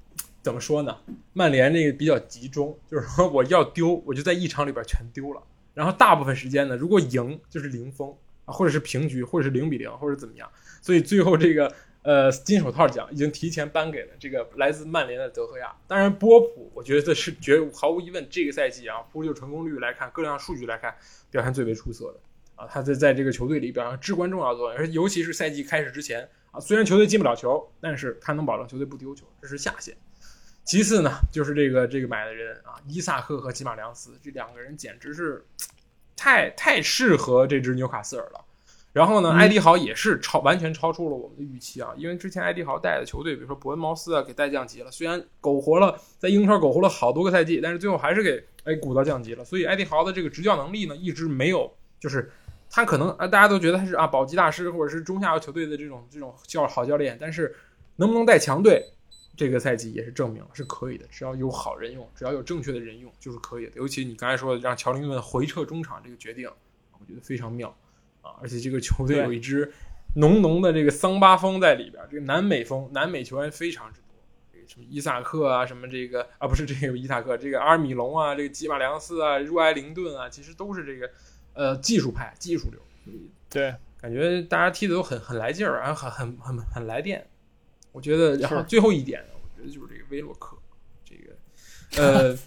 [0.42, 0.98] 怎么说呢？
[1.34, 5.42] 曼联这个比较集中，就是说我要丢，我就在一场里边全丢了。
[5.74, 8.14] 然后大部分时间呢，如果赢就是零封啊，
[8.52, 10.50] 或者是平局，或者是零比零，或者怎么样。
[10.82, 15.76] 所以最后这个呃金手套奖已经提前颁给了这个来自曼联的德赫亚。
[15.88, 20.96] 当然，波普我觉得是绝毫无疑问这个赛季啊，扑救成功率来看，各项数据来看，
[21.30, 22.20] 表现最为出色的
[22.56, 22.68] 啊。
[22.68, 26.60] 他在在这个球队里表现至关重要的作用，而尤其是赛季开始之前啊。
[26.60, 29.96] 虽然球队进不了球，但是他能保证球队不丢球，这是下限。
[30.64, 35.44] 其次呢，就是这个这个买的人啊，伊萨克和吉马良斯这两个人简直是
[36.22, 38.40] 太太适合这支纽卡斯尔了。
[38.94, 44.92] 然后呢，嗯埃迪豪也是超完全超出了我们的预期啊，因为之前埃迪豪带的球队，比如说伯恩茅斯啊，给带降级了。
[44.92, 49.44] 虽然苟活了在英超苟活了好多个赛季，但是最后还是给哎鼓到降级了。
[49.44, 52.32] 所以埃迪豪的这个执教能力呢，一直没有，就是
[52.70, 57.56] 他可能啊大家都觉得他是啊保级大师或者是中下游球队的这种这种教好教练，但是
[57.96, 58.86] 能不能带强队，
[59.36, 63.72] 这个赛季也是证明了是可以的，只要有好人用，只要有正确的人用就是可以的。
[63.76, 66.50] 尤其你刚才说的让乔林顿回撤中场这个决定，
[67.00, 67.76] 我觉得非常妙
[68.22, 68.36] 啊！
[68.42, 69.72] 而且这个球队有一支
[70.18, 74.08] 浓浓的这个桑巴风在里边，这个南美风，南美球员非常之多。
[74.54, 81.10] 这个什么伊萨克啊，什么这个啊，不是这个伊萨克，这个阿尔米隆啊，这个吉马良斯啊，入埃灵顿啊，其实都是这个
[81.54, 82.80] 呃技术派、技术流，
[83.50, 87.26] 对，感觉大家踢的都很很来劲儿，然后很很很很来电。
[87.92, 90.58] 我觉得，然后最后一点呢，我觉得就是这个威洛克，
[91.04, 92.38] 这个呃，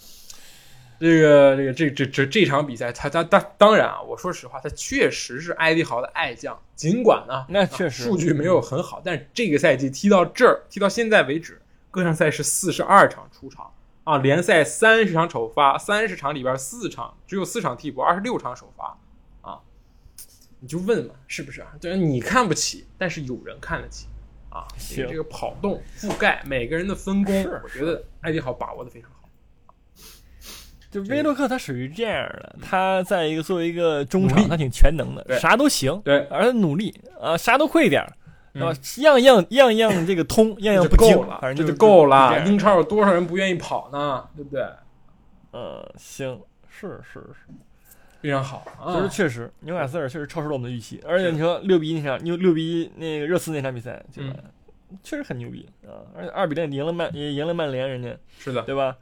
[0.99, 13.71] 这个这个这这这这场比赛，他他当当然啊，我说实话，他确实是埃迪豪的爱将，尽管呢，那确实啊数据没有很好，但是这个赛季踢到这儿，踢到现在为止，各项赛事四十二场出场
[14.05, 18.99] 啊，联赛三十场首发，三十场里边四场只有四场替补，二十六场首发
[19.43, 19.61] 啊，
[20.61, 21.73] 你就问嘛，是不是啊？
[21.81, 24.07] 对，你看不起，但是有人看得起
[24.55, 24.67] 啊。
[24.79, 29.29] 这个行这个跑动、覆盖，每个人的分工是，我觉得艾迪豪把握的非常好。
[30.91, 38.13] 就威洛克他属于这样的，他在一个作为一个中场，他挺全能的，对啥都行，对，而且努力啊，啥都会点儿，
[38.53, 39.03] 对吧嗯？
[39.03, 42.41] 样样样样这个通， 样样不够了，，反正就够了。
[42.47, 44.25] 英超有多少人不愿意跑呢？
[44.37, 44.65] 对不对？
[45.53, 47.53] 嗯，行，是是是，
[48.25, 49.09] 非常好就是啊！
[49.09, 54.37] 确实纽卡斯尔确实超出了我们的预期，而且你说六比一那场，六六比一那个热刺那场比赛，对吧？
[55.03, 56.01] 确实很牛逼啊！
[56.17, 58.97] 而且二比零赢了曼也赢了曼联，人家是的，对吧？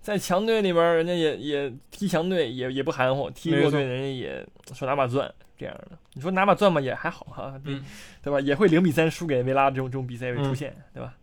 [0.00, 5.98] 在强队里边，人家也也踢强队，也也不含糊；踢弱队，人家也说拿把钻这样的。
[6.12, 7.84] 你说拿把钻嘛，也还好哈，嗯，
[8.22, 8.38] 对吧？
[8.40, 11.14] 也会零比三输给维拉这种这种比赛会出现，对吧？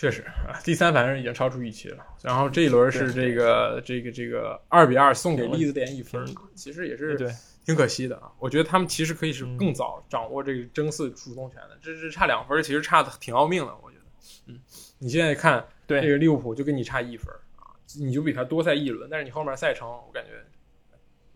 [0.00, 2.02] 确实啊，第三反正已经超出预期了。
[2.22, 7.30] 然后这一轮是这个这个这个二比二送给利兹联一分，其实也是对，
[7.66, 8.32] 挺可惜的啊。
[8.38, 13.76] 我觉得他们其实可以是嗯更早掌握这个争四主动权的，这这差两分，其实差的挺要命的。
[13.82, 14.04] 我觉得，
[14.46, 14.58] 嗯，
[15.00, 20.30] 你现在看对这个利物浦就跟你差一分啊，你就比他多赛一轮，但是你后面赛程我感觉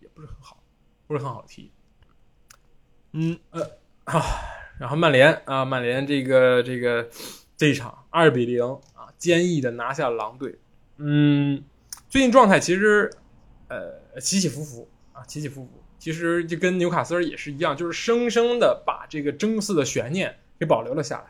[0.01, 0.59] 也不是很好，
[1.07, 1.71] 不是很好踢。
[3.13, 3.61] 嗯呃
[4.05, 4.23] 啊，
[4.81, 7.07] 然后曼联啊，曼联这个这个
[7.57, 8.65] 这一场二比零
[8.95, 10.59] 啊，坚毅的拿下了狼队。
[10.99, 11.63] 嗯，
[12.09, 13.11] 最近状态其实
[13.69, 15.71] 呃起起伏伏啊，起起伏伏。
[15.99, 21.25] 其实就跟纽卡斯尔也是一样，就是生生的把这个争四的悬念给保留了下来。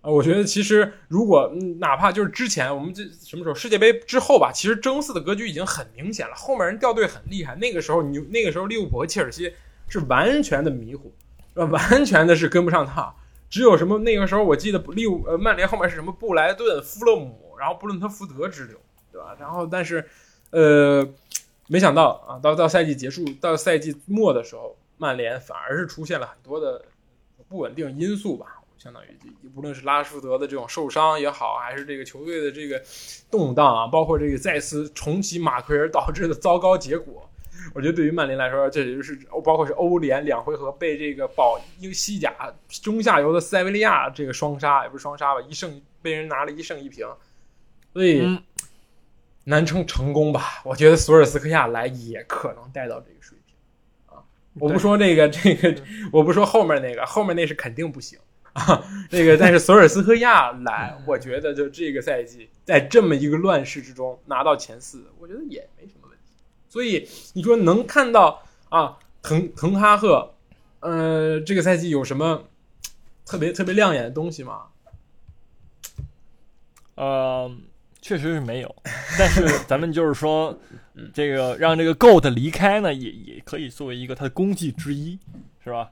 [0.00, 7.54] 啊，我觉得其实如果、哪怕就是之前我们这什么时候世界杯之后吧，其实争四的格局已经很明显了，后面人掉队很厉害。
[7.56, 9.52] 那个时候你那个时候利物浦和切尔西
[9.88, 11.12] 是完全的迷糊，
[11.54, 11.66] 是吧？
[11.66, 13.14] 完全的是跟不上趟。
[13.50, 18.76] 只有什么那个时候我记得利物呃曼联后面是什么布莱顿、富勒姆，然后布伦特福德之流，
[19.10, 19.36] 对吧？
[19.38, 20.06] 然后但是
[20.50, 21.08] 呃
[21.66, 26.84] 没想到啊，到到赛季结束到赛季末的时候，曼联反而是出现了很多的
[27.48, 28.54] 不稳定因素吧。
[28.78, 29.08] 相当于
[29.56, 32.80] 无论是拉什福德的这种受伤也好，还是这个球队的这个
[33.28, 37.27] 动荡啊，包括这个再次重启马奎尔导致的糟糕结果，
[37.74, 42.32] 我觉得对于曼联来说，这也就是包括是欧联两回合被这个保英西甲
[42.82, 47.06] 中下游的塞维利亚这个双杀，也不是双杀吧，一胜被人拿了一胜一平，
[47.92, 48.42] 所以嗯
[49.44, 50.62] 难称成功吧。
[50.64, 53.54] 我觉得索尔斯克亚来也可能带到这个水平
[54.06, 54.22] 啊。
[54.54, 55.74] 我不说这个这个，
[56.12, 58.18] 我不说后面那个，后面那是肯定不行。
[58.54, 65.97] 啊，那个，但是索尔斯克亚来，我觉得就这个赛季，在这么一个乱世之中拿到前四，我觉得也没什么。
[66.68, 70.34] 所以你说能看到啊，滕滕哈赫，
[70.80, 72.44] 呃，这个赛季有什么
[73.24, 74.62] 特别特别亮眼的东西吗？
[76.94, 77.50] 呃，
[78.02, 78.76] 确实是没有，
[79.18, 80.58] 但是咱们就是说
[80.94, 85.18] 嗯， 这个让这个 GOAT 离开呢，也也可以作为一个他的功绩之一，
[85.62, 85.90] 是吧？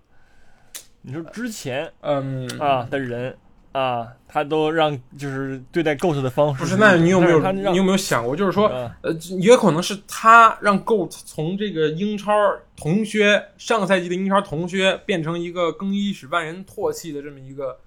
[1.03, 3.39] 你说之前嗯啊的人
[3.77, 12.33] 啊，他都让就是对待 GOAT 的方式不是，那你有没有你有没有想过，就是说，啊呃，也可能是他让 GOAT 从这个英超
[12.75, 17.81] 同靴上个赛季的英超同靴变成一个更衣室万人唾弃的这么一个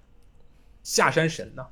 [0.83, 1.65] 下山神呢？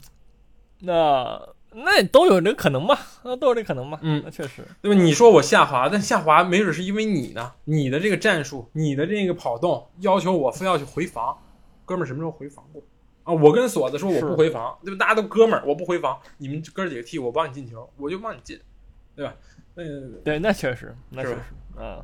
[0.79, 2.99] 那那都有这可能吧？
[3.23, 3.99] 那都有这可能吧？
[4.01, 4.99] 嗯那确实，对吧？
[4.99, 11.37] 你说我下滑，但下滑没准是因为你呢，你的这个战术，你的这个跑动要求我非要去回防，
[11.85, 12.81] 哥们儿什么时候回防过
[13.27, 14.97] 啊，我跟锁子说我不回防，对吧？
[14.97, 18.57] 大家都哥们儿，我不回防，你们哥儿几个替我，帮你进球，我就帮你进，
[19.15, 19.35] 对吧？
[19.75, 21.35] 嗯，对，那确实，那确实
[21.77, 21.99] 啊。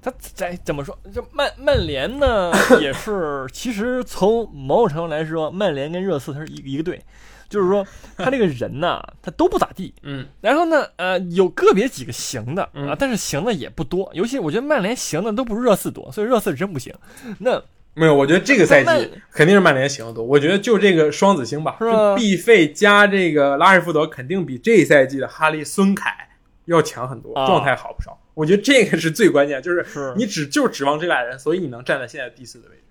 [0.00, 0.96] 他在怎么说？
[1.12, 7.04] 这曼曼联呢， 也是其实从某种程度来说，曼联跟热刺他是一一个队，
[7.48, 7.84] 就是说
[8.16, 9.92] 他这个人呐，他都不咋地。
[10.02, 14.08] 嗯，然后呢，呃，有个别几个行的嗯啊，但是行的也不多。
[14.14, 16.94] 尤其我觉得曼联行的都不如热刺多，所以热刺真不行。
[17.40, 17.60] 那
[17.98, 20.24] 没有，我觉得这个赛季肯定是曼联行得多。
[20.24, 26.28] 我觉得就这个双子星吧，就毕费加这个拉什福德，肯定比这赛季的哈利孙凯
[26.66, 28.18] 要强很多，啊状态好不少。
[28.34, 32.82] 我觉得这个是最关键，就是是你只就指望这俩人，所以你能站在现在第四的位置，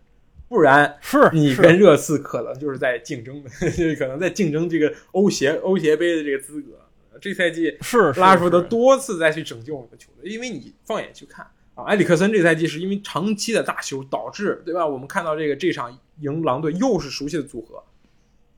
[0.50, 6.74] 不然是是你跟热刺可能就是在竞争的，就 是可能在竞争这个欧协欧协杯的这个资格。
[7.20, 14.86] 这赛季是是拉什福德多次再去拯救我们的球队，因为你放眼去看啊，埃里克森这赛季是因为长期的大修导致，对吧？
[14.86, 17.84] 我们看到这个这场赢狼队又是熟悉的组合，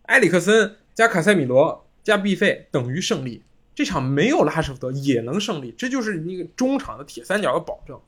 [0.04, 3.44] 埃里克森加卡塞米罗加毕费等于胜利，
[3.76, 8.00] 这场没有拉什福德也能胜利，这就是那个中场的铁三角的保证。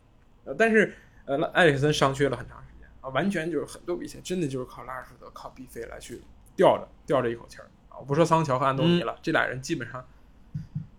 [0.45, 0.95] 呃，但是
[1.25, 6.21] 呃，拉埃里克森伤缺了很长时间啊，完全就是很多比赛真的就是靠拉什福德、靠毕费来去
[6.55, 7.99] 吊着吊着一口气儿啊。
[7.99, 10.03] 我不说桑乔和安东尼了，这俩人基本上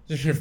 [0.07, 0.35] 就是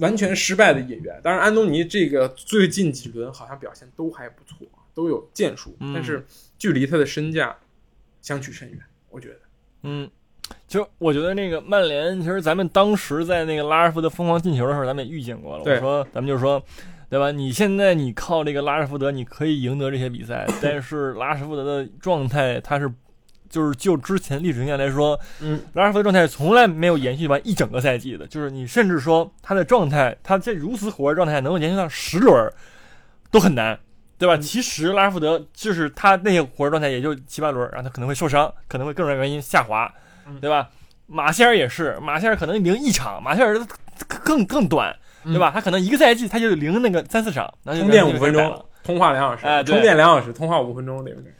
[0.00, 1.20] 完全失败的演员。
[1.22, 6.26] 当然，安东尼这个最近几轮好像表现都还不错，都有建树，嗯但是
[6.58, 7.56] 距离他的身价
[8.20, 8.78] 相去甚远，
[9.10, 9.38] 我觉得。
[9.82, 10.10] 嗯，
[10.66, 15.64] 就我觉得那个曼联，其实咱们当时在那个拉什福德疯狂进球的时候，咱们也预见过了。
[15.64, 16.62] 我说咱们就说，
[17.08, 17.30] 对吧？
[17.30, 22.92] 你现在你靠这个拉什福德，你可以赢得这些比赛， 但是拉什福德的状态，他是
[23.50, 32.50] 就是就之前历史经验来说，嗯，拉什福德状态从来没有延续完一整个赛季的，就是你甚至说他的状态，他这如此火热状态能够延续到十轮儿
[33.30, 33.78] 都很难。
[34.16, 34.36] 对吧？
[34.36, 39.90] 嗯其实拉什福德就是他那些火热状态也就七八轮儿，然后他可能会受伤，可能会各种原因下滑，
[40.26, 40.68] 嗯对吧？
[41.06, 43.58] 马歇尔也是，马歇尔可能零一场，马歇尔
[44.22, 45.50] 更更短，对吧？
[45.50, 51.32] 他可能一个赛季他就零那个三四场，那就嗯充电五分钟，通话两小时，哎对充电两小时，通话五分钟，对不对？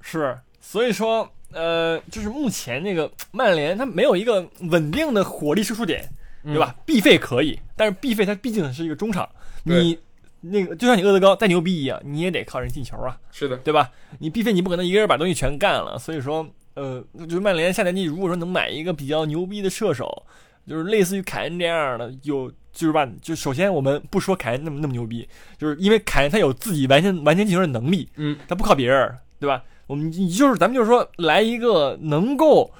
[0.00, 6.08] 是，所以说，呃，就是目前那个曼联，他没有一个稳定的火力输出点，
[6.42, 6.74] 对吧？
[6.86, 9.28] 毕费可以，但是毕费他毕竟是一个中场，
[9.62, 9.96] 你
[10.40, 13.90] 那个就像你厄德高再牛逼一样，你也得靠人进球啊，是的，对吧？
[14.18, 20.24] 你毕费你不可能一个人把东西全干了，所以说，呃，就是曼联下赛季如果说能买一个比较牛逼的射手，
[20.66, 29.62] 就是类似于凯恩这样的，有就是吧，就首先我们不说凯恩那么那么牛逼，就是因为凯恩他有自己完全完全进球的能力，嗯，他不靠别人，对吧？
[29.86, 32.70] 我们就是咱们就是说来一个能够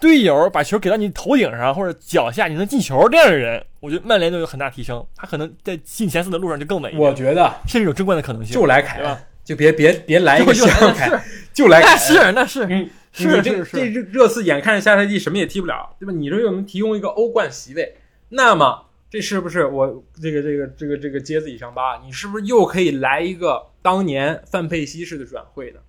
[0.00, 8.54] 队友把球给到你头顶上或者脚下，你能进球这样的人，我觉得曼联就有很大提升，他可能在进前四的路上就更稳，我觉得甚至有争冠的可能性。
[8.54, 11.10] 就来凯吧，就别别别 来一个就就像凯，
[11.52, 11.96] 就来凯那。
[11.98, 16.12] 是那是嗯，是你这是是这热热刺眼看着下赛季什么也踢不了，对吧？
[16.12, 17.96] 你这又能提供一个欧冠席位，
[18.28, 22.00] 那么这是不是我这个这个这个这个疖子以上疤？
[22.04, 25.80] 你是不是又可以来一个当年范佩西式的转会呢？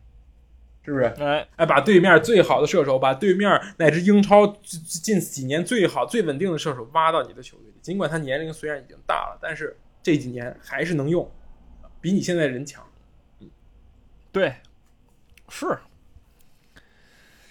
[0.89, 1.05] 是不是？
[1.23, 4.47] 哎，哎，把对面最好的射手，把对面乃至英超
[5.03, 7.75] 近几年最好、最稳定的射手挖到你的球队里。
[7.81, 11.31] 尽管他年龄虽然已经大了，但是这几年还是能用，
[12.01, 12.83] 比你现在人强。
[14.31, 14.55] 对，
[15.47, 15.77] 是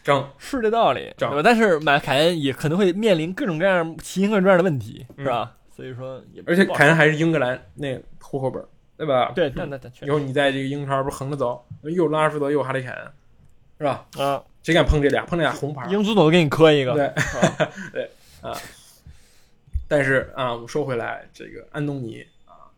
[0.03, 1.41] 张，是这道理，对吧？
[1.45, 5.57] 但是买凯恩也可能会面临各种各样奇形怪状的问题，嗯是吧？
[5.71, 8.65] 所以说也而且凯恩还是英格兰那户口本，
[8.97, 9.33] 对吧？
[9.35, 13.13] 对，但但但确以后你在这个英超不是横着走，又拉什福德又哈里凯恩，
[13.79, 14.07] 是吧？
[14.19, 15.25] 啊，谁敢碰这俩？
[15.25, 15.89] 碰这俩红牌？
[15.89, 18.11] 英足总给你磕一个，对啊 对
[18.43, 18.57] 啊。
[19.87, 22.69] 但是啊，我们说回来，这个安东尼啊，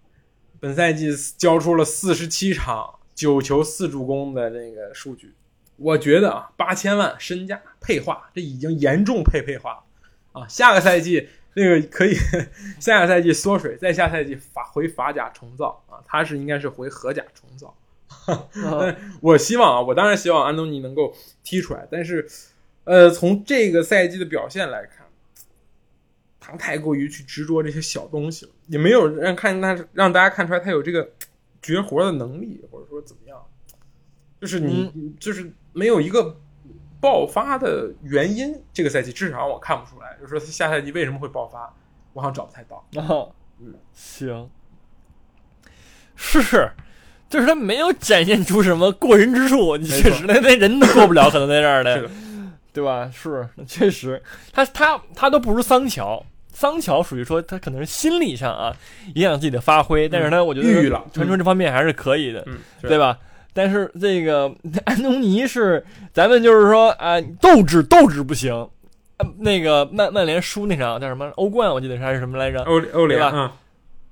[0.60, 5.34] 本赛季交出了四十七场九球四助攻的那个数据，
[5.76, 10.46] 我觉得啊，八千万身价配化，这已经严重配配化了啊。
[10.46, 12.14] 下个赛季那个可以，
[12.78, 17.74] 下个赛季缩水，再下赛季法回法甲重造啊，他是应该是回荷甲重造。
[18.26, 22.28] 啊我希望啊，我当然希望安东尼能够踢出来，但是，
[22.84, 25.06] 呃，从这个赛季的表现来看，
[26.38, 31.08] 他太过于去执着这些小东西了，也没有让看他让大家看出来他有这个
[31.62, 33.40] 绝活的能力，或者说怎么样，
[34.40, 36.36] 就是你、就是没有一个
[37.00, 38.60] 爆发的原因。
[38.72, 41.74] 这个赛季至少我看不出来，就是说他下赛季为什么会爆发，
[42.12, 42.76] 我好像找不太到。
[42.96, 44.50] 啊，嗯，行，
[46.16, 46.70] 是，
[47.30, 52.10] 就是他没有展现出什么过人之处，你确实那那人都过不了，可能在这儿的，
[52.74, 53.10] 对吧？
[53.14, 54.20] 是，确实，
[54.52, 56.22] 他他他都不如桑乔。
[56.52, 58.76] 桑乔属于说他可能是心理上啊
[59.14, 63.16] 影响自己的发挥，但是他我觉得传球这方面还是可以的，嗯，对吧？
[63.54, 64.52] 但是这个
[64.84, 68.52] 安东尼是咱们就是说啊，斗志斗志不行。
[69.18, 72.62] 呃那个曼曼联输那场叫什么欧冠，我记得是还是什么来着？
[72.64, 73.52] 欧欧联吧啊，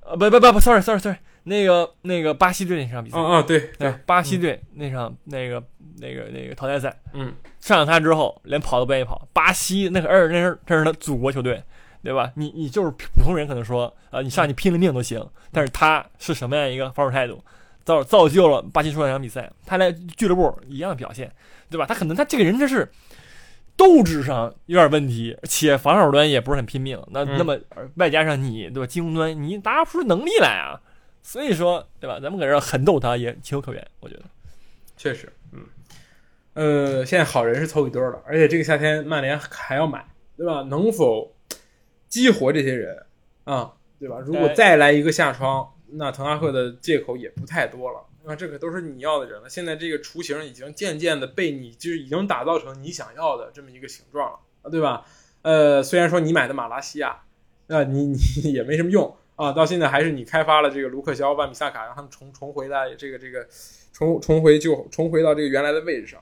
[0.03, 1.17] 呃，不不不不，sorry sorry sorry，
[1.49, 5.63] 那个那个巴西队那场比赛，哦哦对对对，，巴西队那场那个
[5.99, 9.27] 那个那个淘汰赛，嗯，上了他之后连跑都不愿意跑。
[9.33, 11.63] 巴西那个二那是这是他祖国球队，
[12.03, 12.31] 对吧？
[12.37, 17.43] 你你就是普通人可能说啊、你上去拼了命都行，但是他是什么样一个防守态度，
[17.85, 19.51] 造造就了巴西输那场比赛。
[19.67, 21.31] 他在俱乐部一样的表现，
[21.71, 21.87] 对吧？
[21.87, 22.91] 他可能他这个人这是。
[23.79, 27.01] 斗志上有点问题，且防守端也不是很拼命。
[27.13, 30.75] 那、嗯那么呃外加上你对吧，进攻端你拿不出能力来啊。
[31.29, 32.19] 所以说，对吧？
[32.19, 34.23] 咱们搁这儿狠斗他也情有可原，我觉得。
[34.97, 35.61] 确实，嗯，
[36.55, 40.63] 呃，现在好人是凑一堆儿了，而且这个夏天曼联还要买，对吧？
[40.63, 41.37] 能否
[42.09, 43.05] 激活这些人
[43.45, 43.75] 啊？
[44.01, 44.19] 对吧？
[44.21, 48.07] 如果再来一个夏窗，那滕哈赫的借口也不太多了。
[48.25, 49.51] 那这可都是你要的人了。
[49.51, 55.05] 现在这个雏形已经渐渐的被你就是已经打造成你想要的这么一个形状了，啊对吧？
[55.43, 57.21] 呃，虽然说你买的马拉西亚，
[57.67, 63.47] 啊，你你也没什么用啊，到现在还是你开发了这个卢克肖、万比萨卡，让他们重重回来这个这个
[63.93, 66.21] 重重回就重回到这个原来的位置上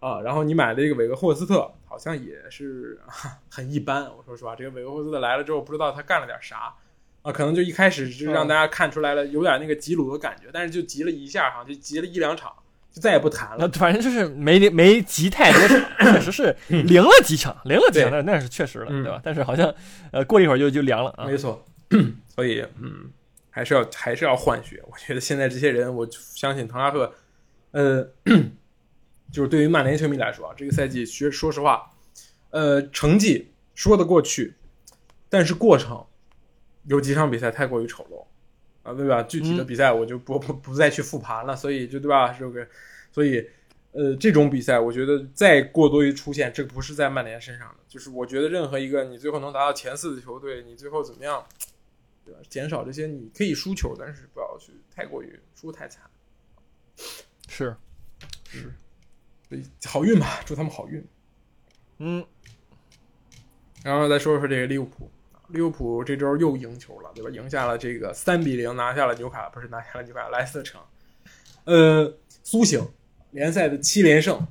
[0.00, 0.20] 啊。
[0.22, 6.74] 然后你买了一个韦格霍斯特好像也是啊很一般，我说实话，这个韦格霍斯特来了之后，不知道他干了点啥。
[7.22, 12.52] 啊，可能就一开始就让大家看出来了，有点那个吉鲁的感觉，但是就急了一下，好像就急了一两场，
[12.92, 13.72] 就再也不谈那了。
[13.72, 19.20] 反正就是没没急太多场，确实是零了几场，零了几场，那那是确实了，嗯对吧？
[19.24, 19.74] 但是好像
[20.12, 21.24] 呃过了一会儿就就凉了啊。
[21.26, 21.64] 没错，
[22.34, 23.10] 所以嗯，
[23.50, 24.82] 还是要还是要换血。
[24.90, 27.14] 我觉得现在这些人，我相信滕哈赫，
[27.72, 28.08] 呃，
[29.32, 31.90] 就是对于曼联球迷来说啊，这个赛季其实说实话，
[32.50, 34.54] 呃，成绩说得过去，
[35.28, 36.04] 但是过程
[36.84, 38.24] 有几场比赛太过于丑陋
[38.88, 39.22] 啊，对吧？
[39.22, 42.32] 具体的嗯比赛我就不不不再去复盘了，所以就对吧？
[42.32, 42.66] 这个，
[43.10, 43.44] 所以
[43.92, 51.44] 呃，这种比赛我觉得再过多于出现，这不是在曼联身上的，就是我觉得任何一个你最后能达到前四的球队，你最后怎么样，
[52.26, 52.40] 对吧？
[52.48, 56.02] 减少这些你可以输球，但是不要去太过于输太惨。
[57.48, 57.74] 是，
[59.48, 61.02] 所以好运吧，祝他们好运。
[61.98, 62.26] 嗯，
[63.84, 65.10] 然后再说说这个利物浦，
[65.48, 67.30] 利物浦这周又赢球了，对吧？
[67.30, 70.80] 赢下了这个三比零，拿下了纽卡，不是拿下了纽卡莱斯特城，
[71.64, 72.12] 呃，
[72.42, 72.86] 苏醒
[73.30, 74.46] 联赛的七连胜，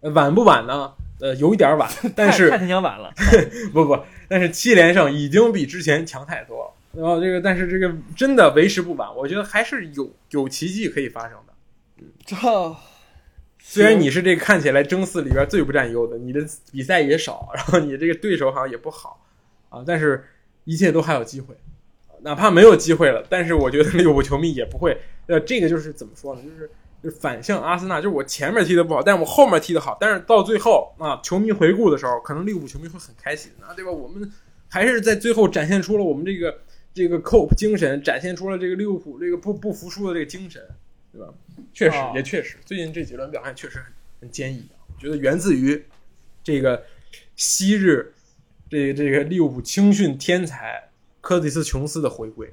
[0.00, 0.94] 呃晚不晚呢？
[1.20, 3.12] 呃，有一点晚，但是太太想晚了。
[3.74, 6.59] 不不，但是七连胜已经比之前强太多了。
[6.92, 12.04] 然后这个，但是这个真的为时不晚，我觉得还是有有奇迹可以发生的。
[12.24, 12.36] 这
[13.62, 16.40] 虽然你是这个看起来争四里边最不占优的，你的
[16.72, 19.24] 比赛也少，然后你这个对手好像也不好
[19.68, 20.24] 啊，但是
[20.64, 21.54] 一切都还有机会，
[22.22, 26.70] 哪怕没有机会了，但是我觉得利物浦球迷也不会，呃，这个就是怎么说呢，就是
[27.02, 33.90] 就是反向阿森纳，就是我前面踢的不好，但是我后面踢的好，但是到最后啊，球迷回顾的时候，可能利物浦球迷会很开心啊，对吧？
[33.90, 34.32] 我们
[34.68, 36.60] 还是在最后展现出了我们这个
[36.92, 40.62] 这个 cope 精神，展现出了这个利物浦这个不不服输的这个精神，
[41.12, 41.32] 对吧？
[41.72, 43.86] 确实哦也确实，最近这几轮表现确实很
[44.20, 45.84] 很坚毅啊，我觉得源自于
[46.42, 46.82] 这个
[47.36, 48.12] 昔日
[48.68, 52.52] 这个这个利物浦青训天才科蒂斯琼斯的回归，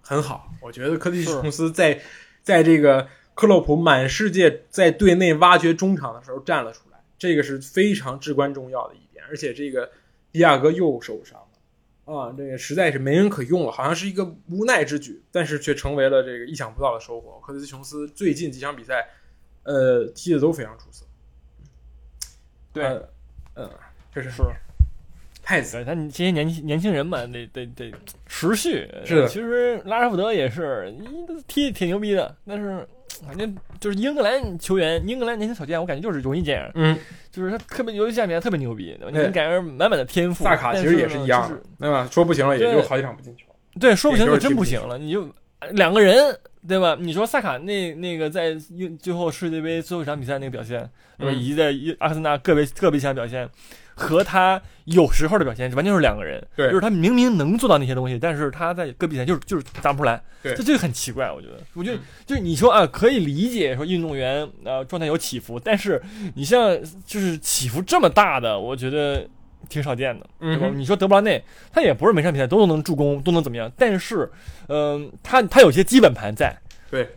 [0.00, 0.52] 很好。
[0.60, 2.00] 我觉得科蒂斯琼斯在
[2.42, 9.24] 在这个克洛普满世界在队内挖掘中场的时候站了出来，这个是非常至关重要的一点。
[9.28, 9.90] 而且这个
[10.30, 11.45] 迪亚哥又受伤了
[12.06, 17.38] 啊，这个实在是没人可用了，好像是一个无奈之举，但是却成为了这个意想不到的收获。
[17.40, 19.06] 科蒂斯琼斯最近几场比赛，
[19.64, 21.04] 呃，踢的都非常出色。
[22.72, 23.08] 对呃
[23.56, 23.70] 嗯，
[24.14, 24.42] 这是是，
[25.42, 27.92] 太子对他这些年轻年轻人嘛，得得得
[28.26, 28.88] 持续。
[29.04, 32.86] 是的其实拉什福德也是一踢挺牛逼的，但是
[33.24, 36.98] 反正就是英格兰球员，英格兰年轻小将，我感觉就是容易这样，嗯，
[37.30, 39.26] 就是他特别尤其下面特别牛逼，对吧？
[39.26, 40.44] 你感觉满满的天赋。
[40.44, 41.48] 萨卡其实也是一样
[41.78, 42.08] 对吧？
[42.10, 43.44] 说不行了，也对就好几场不进球。
[43.78, 45.28] 对，说不行就真不行了，你就
[45.72, 46.36] 两个人，
[46.66, 46.96] 对吧？
[46.98, 50.78] 你说萨卡那那个在英最后世界杯最后一场比赛那个表现，
[51.18, 51.32] 对吧？
[51.32, 53.48] 嗯以及在阿森纳个别个别强表现，
[53.98, 56.46] 和他有时候的表现完全是两个人。
[56.54, 60.22] 对就是他明明能做到那些东西，但是他在个别比赛就是就是打不出来。
[60.42, 61.58] 对这这个很奇怪，我觉得。
[61.74, 66.00] 我觉得嗯就是你说啊，可以理解说运动员呃状态有起伏，但是
[66.34, 69.26] 你像就是起伏这么大的，我觉得
[69.68, 70.26] 挺少见的。
[70.38, 70.66] 对吧？
[70.70, 71.42] 嗯你说德布劳内，
[71.72, 74.30] 他也不是每场比赛都能助攻，都能怎么样，但是，
[74.68, 76.54] 嗯、他他有些基本盘在，
[76.90, 77.08] 对，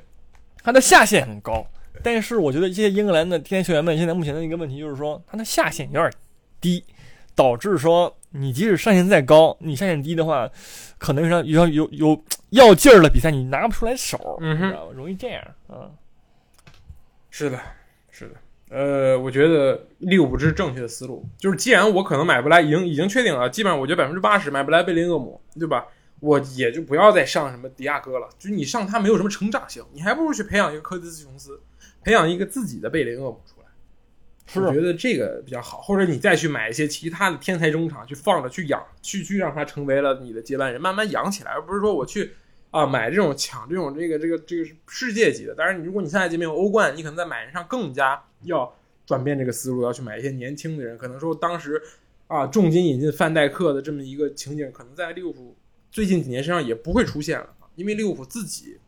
[0.64, 1.68] 他的下限很高。
[2.02, 6.10] 但是我觉得这些英格兰的天才球员们现在目前的一个问题就是说，他的下限有点
[6.62, 6.84] 低，
[7.36, 10.49] 导致说你即使上限再高，你上限低的话，
[10.97, 14.91] 可能上有有有要劲儿的比赛你拿不出来手，嗯哼你知道吧？
[14.93, 15.89] 容易这样啊。
[17.30, 17.60] 是的，
[18.12, 18.36] 是的。
[18.70, 25.86] 呃，我觉得利物浦这是正确的思路，就是既然我可能买不来，已经已经确定了，基本上我觉得百分之八十买不来贝林厄姆，对吧？
[26.20, 31.60] 我也就不要再上什么迪亚哥了，就是你上他没有什么成长性，你还不如去培养一个科蒂斯琼斯，
[32.03, 33.41] 培养一个自己的贝林厄姆。
[34.52, 42.32] 是我觉得这个比较好，或者你再去买一些其他的天才中场去放着去养，去去让他成为了你的接班人，慢慢养起来，而不是说我去
[42.72, 45.54] 啊买这种抢这种这个这个这个世界级的。
[45.54, 48.76] 当然，你如果你下一届没有欧冠，你可能在买人上更加要
[49.06, 50.97] 转变这个思路，要去买一些年轻的人。
[50.97, 51.82] 可能说当时
[52.28, 55.56] 啊重金引进范戴克的这么一个情景，可能在利物浦
[55.91, 58.80] 最近几年身上也不会出现了，因为利物浦自己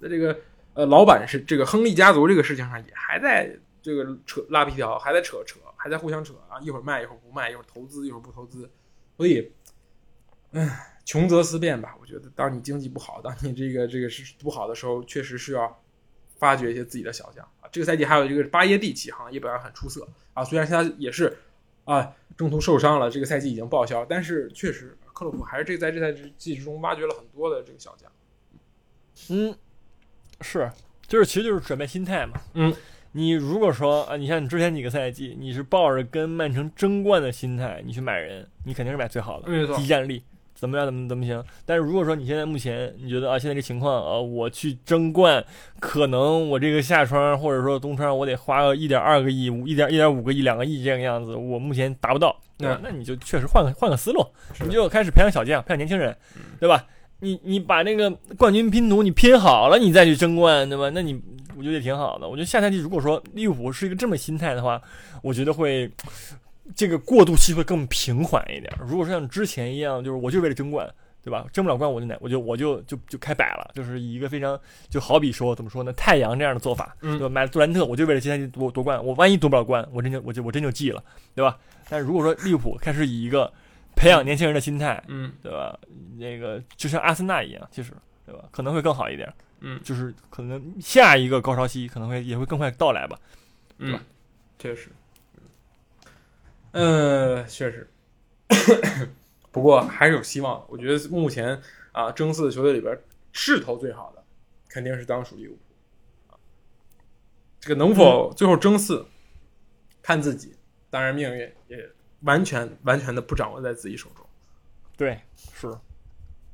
[0.00, 0.38] 的这个
[0.74, 3.50] 呃老板是这个亨利家族这个事情上也还在。
[3.80, 6.58] 这个扯拉皮条还在扯扯，还在互相扯啊！
[6.60, 8.68] 一会儿卖，一会儿不卖，一会儿投资，一会儿不投资，
[9.16, 9.52] 所以，
[10.52, 11.96] 唉，穷则思变吧。
[12.00, 15.80] 我觉得，当你经济不好，当你这个这个是不好的时候，确实是要
[16.36, 17.68] 发掘一些自己的小将啊。
[17.70, 20.44] 这个赛季还有一个巴耶蒂起航，也表现很出色啊。
[20.44, 21.36] 虽然现在也是
[21.84, 28.10] 啊中途受伤了，这个赛季已经报销，但是确实克洛普还是这在这赛季之中挖掘了很多的这个小将。
[29.30, 29.56] 嗯，
[30.40, 30.70] 是，
[31.06, 32.40] 就是其实就是转变心态嘛。
[32.54, 32.74] 嗯。
[33.18, 40.22] 你如果说啊，你像你之前几个赛季，你是抱着跟曼城争冠的心态，你去买人，你肯定是买最好的，没错，低战力
[40.54, 41.42] 怎么样，怎么怎么行。
[41.66, 45.44] 但是如果说你现在目前你觉得啊，现在这情况啊，我去争冠，
[45.80, 52.78] 可能我这个夏窗或者说冬窗，我得花个一点二个亿、五一点一点五个亿、两个亿这个样子，我目前达不到，对吧？
[52.84, 54.24] 那你就确实换个换个思路，
[54.64, 56.16] 你就开始培养小将，培养年轻人，
[56.60, 56.86] 对吧？
[57.20, 60.88] 你你把那个冠军拼图你拼好了，你再去争冠，对吧？
[60.94, 61.20] 那你
[61.58, 62.28] 我觉得也挺好的。
[62.28, 64.80] 我觉得下赛季如果说利物浦是一个这么心态的话，
[65.22, 65.90] 我觉得会
[66.76, 68.72] 这个过渡期会更平缓一点。
[68.80, 70.88] 如果说像之前一样，就是我就为了争冠，
[71.22, 71.44] 对吧？
[71.52, 75.92] 争不了冠我就奶我就我就就就开摆了，就是以一个非常就好比说怎么说呢？
[75.94, 77.28] 太阳这样的做法，对吧？
[77.28, 81.02] 买杜兰特我就为了今天夺夺冠，我万一夺不了冠，我真就我就我真就记了，
[81.34, 81.58] 对吧？
[81.88, 83.52] 但如果说利物浦开始以一个
[83.96, 85.76] 培养年轻人的心态，嗯，对吧？
[86.16, 87.92] 那个就像阿森纳一样，其实，
[88.24, 88.44] 对吧？
[88.50, 93.18] 可能会更好一点，嗯，就是可能下一个高潮期可能会也会更快到来吧，
[93.78, 94.02] 对吧？
[94.58, 94.88] 确实，
[96.72, 97.88] 呃，确实，
[99.50, 100.64] 不过还是有希望。
[100.68, 101.60] 我觉得目前
[101.92, 102.98] 啊，争四的球队里边，
[103.32, 104.24] 势头最好的
[104.68, 106.38] 肯定是当属利物浦啊。
[107.60, 109.06] 这个能否最后争四，
[110.02, 110.56] 看自己，
[110.90, 111.90] 当然命运也。
[112.22, 114.26] 完全完全的不掌握在自己手中，
[114.96, 115.20] 对，
[115.54, 115.68] 是，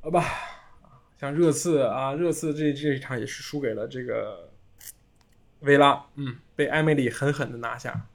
[0.02, 0.22] 好吧，
[1.24, 4.50] 像热刺啊，热刺这这一场也是输给了这个
[5.60, 8.06] 维拉，嗯，被埃梅里狠狠的拿下。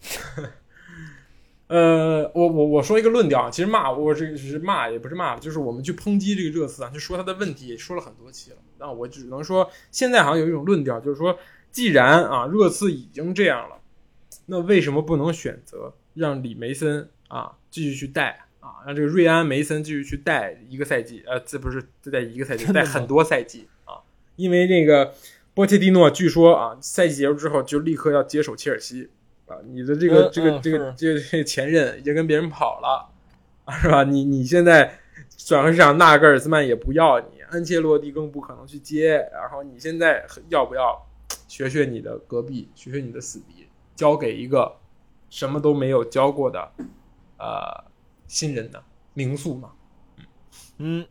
[1.68, 8.56] 呃，我我我说一个论调，其实骂我这个是骂，也不是骂，就是我们去抨击这个热刺啊，就说他的问题，也说了很多期了。
[8.78, 11.38] 那我只能说，现在好像有一种论调，就是说，
[11.70, 13.78] 既然啊热刺已经这样了，
[14.46, 15.92] 那为什么不能选择？
[16.14, 24.02] 让李梅森啊继续去带啊，让这个瑞安梅森继续去带一个赛季，呃，这不是带一个赛季，带很多赛季啊。
[24.34, 25.14] 因为那个
[25.54, 29.08] 波切蒂诺据说啊，赛季结束之后就立刻要接手切尔西
[29.46, 29.54] 啊。
[29.64, 33.08] 你的这个这个这个这个前任已经跟别人跑了
[33.66, 34.02] 啊，是吧？
[34.02, 34.98] 你你现在
[35.36, 39.28] 转会市场纳格尔斯曼也不要你，安切洛蒂更不可能去接。
[39.32, 41.06] 然后你现在要不要
[41.46, 44.74] 学学你的隔壁，学学你的死敌，交给一个？
[45.28, 46.70] 什么都没有教过的，
[47.36, 47.84] 呃，
[48.28, 48.82] 新人的
[49.14, 49.70] 民宿嘛，
[50.78, 51.06] 嗯，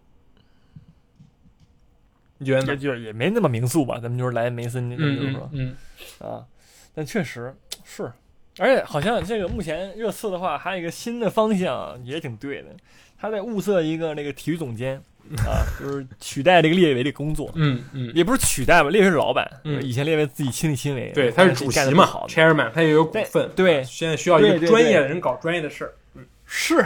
[2.37, 2.77] 你觉得呢？
[2.77, 5.75] 就也没那么民宿吧，咱们就是来梅森，就是说，嗯
[6.19, 6.45] 啊，
[6.93, 8.11] 但确实是，
[8.59, 12.69] 而且好像这个目前热刺的话，还有一个新的方向也挺对的，
[13.17, 15.01] 他在物色一个那个体育总监。
[15.43, 26.04] 啊，就是取代这个列维的工作，嗯嗯，也不是取代吧，列维是老板，嗯，以前列维自己亲力亲为，对，他是主席嘛，chairman，他也有股份，对，现在需要一个专业的人搞专业的事儿，嗯，
[26.45, 26.85] 是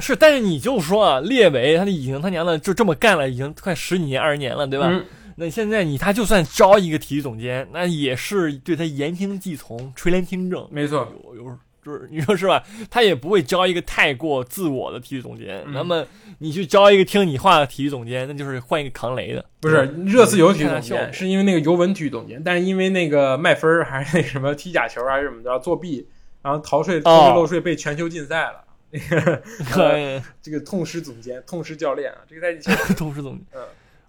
[0.00, 5.02] 是，但是你就说啊，列维他已经他娘的就这么干了，已经快十几年、二十年了，对吧？
[5.36, 11.58] 那现在你他就算招一个体育总监，那也是对他言听计从、垂帘听政，没错，有有。
[11.84, 12.64] 就是你说是吧？
[12.88, 15.62] 他也不会招一个太过自我的体育总监。
[15.70, 16.02] 那么
[16.38, 19.44] 你去招一个听你话的体育总监，那就是换一个扛雷的。
[19.60, 26.08] 不是热刺有体育总监，是因为那个尤文体育总监，但是因为那个卖分儿还是那什么踢假球还是怎么着作弊，
[26.40, 28.64] 然后逃税逃税漏税被全球禁赛了。
[29.70, 32.18] 可以，这个痛失总监，痛失教练啊！
[32.28, 33.44] 这个赛季 痛失总监。
[33.54, 33.62] 嗯，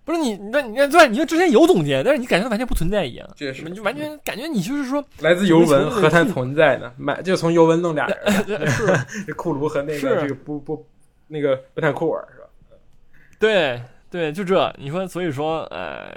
[0.03, 6.91] 不是你，那你那对，你说之前有总监，但是你感觉完全不存在一样，这是你就完全感觉你就是说，来自尤文，何谈存在呢？
[6.97, 8.85] 买就从尤文弄俩人， 是
[9.25, 10.85] 这库卢和那个这个不不
[11.27, 12.45] 那个贝坦库尔是吧？
[13.39, 13.81] 对
[14.11, 16.09] 对，就这，你说，所以说，呃，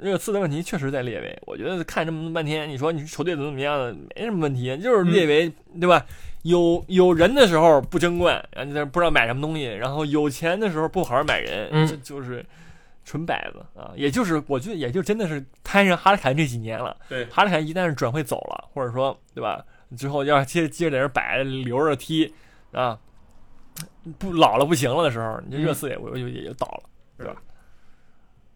[0.00, 1.42] 热刺的问题确实在列维。
[1.46, 5.50] 我觉得看这么半天，你说你球队怎么怎么样的，没什么问题，就是列维，
[5.80, 6.04] 对吧？
[6.42, 12.44] 有有人的时候不争冠，然后你在那不知道买什么东西，然后有钱的时候不好好买人，嗯这就是
[13.04, 13.92] 纯摆子啊。
[13.96, 16.96] 也就是我觉得，也就真的是摊上哈里凯这几年了。
[17.08, 19.64] 对哈里凯一旦是转会走了，或者说对吧，
[19.96, 22.32] 之后要接接着在这摆留着踢
[22.72, 22.98] 啊，
[24.18, 26.82] 不老了不行了的时候，你这热刺也我就也就倒了。
[27.18, 27.36] 对吧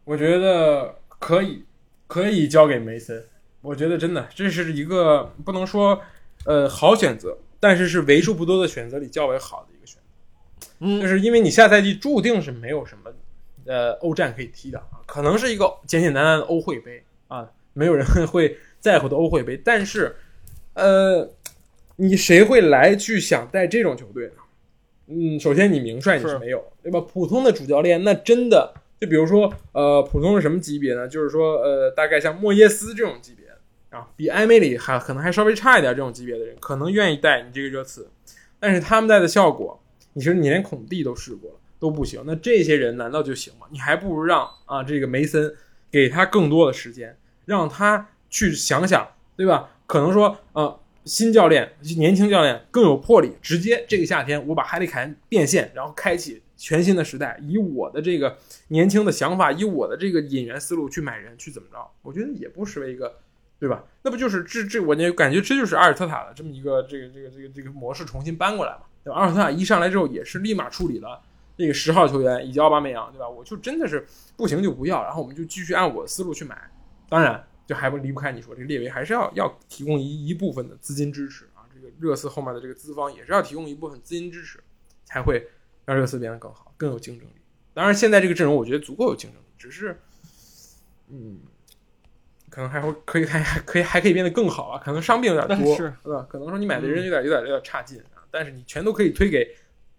[0.05, 1.65] 我觉得可以，
[2.09, 3.25] 可以交给梅森。
[3.61, 6.01] 我觉得真的这是一个不能说
[6.45, 7.37] 呃好选择，
[7.67, 10.69] 但是是为数不多的选择里较为好的一个选择。
[10.79, 13.11] 嗯，就是因为你下赛季注定是没有什么
[13.65, 19.61] 呃欧战可以踢的啊，可能是一个简简单单的欧会杯啊，没有人会在乎的欧会杯。
[19.65, 20.15] 但是，
[20.75, 21.29] 呃，
[21.97, 24.35] 你谁会来去想带这种球队呢？
[25.09, 27.01] 嗯，首先你名帅你是是没有，对吧？
[27.01, 31.09] 普通的主教练那真的就比如说呃，普通是什么级别呢？
[31.09, 33.46] 就是说呃，大概像莫耶斯这种级别
[33.97, 38.11] 啊，比埃梅里还可能还稍微差一点这种级别的人，可能愿意带你这个热刺，
[38.61, 39.83] 但是他们带的效果。
[40.13, 43.67] 你说你连孔蒂都试过了都不行，那这些人难道就行吗？
[43.71, 45.55] 你还不如让啊这个梅森
[45.91, 49.71] 给他更多的时间，让他去想想，对吧？
[49.87, 58.39] 可能说啊新教练、年轻教练更有魄力，直接这个夏天我把哈利凯恩变现，然后开启全新的时代，以我的这个
[58.69, 61.91] 年轻的想法，以我的这个引援思路去买人，去怎么着？
[62.03, 63.19] 我觉得也不失为一个。
[63.59, 63.85] 对吧？
[64.03, 69.19] 那不就是这这，我就感觉这就是阿尔特塔的这么一个这个这个这个这个模式重新搬过来嘛，对吧？
[69.19, 71.21] 阿尔特塔一上来之后也是立马处理了
[71.57, 73.27] 那个十号球员以及奥巴梅扬，对吧？
[73.29, 76.71] 我就真的是不行就不要，然后我们就继续按我的思路去买。
[77.09, 84.61] 当然，就还不离不开你说这个列维还是要要提供一一部分的资金支持啊，这个热刺后面的这个资方也是要提供一部分资金支持，
[85.05, 85.49] 才会
[85.87, 87.33] 让热刺变得更好，更有竞争力。
[87.73, 89.99] 当然，现在这个阵容我觉得足够有竞争力，只是，
[91.09, 91.41] 嗯。
[92.57, 96.27] 可能还会可以还还可以还可以变得更好啊，可能伤病有点多，是对吧？
[96.27, 99.55] 可能说你买的人有点有点有点差劲啊，但是你全都可以推给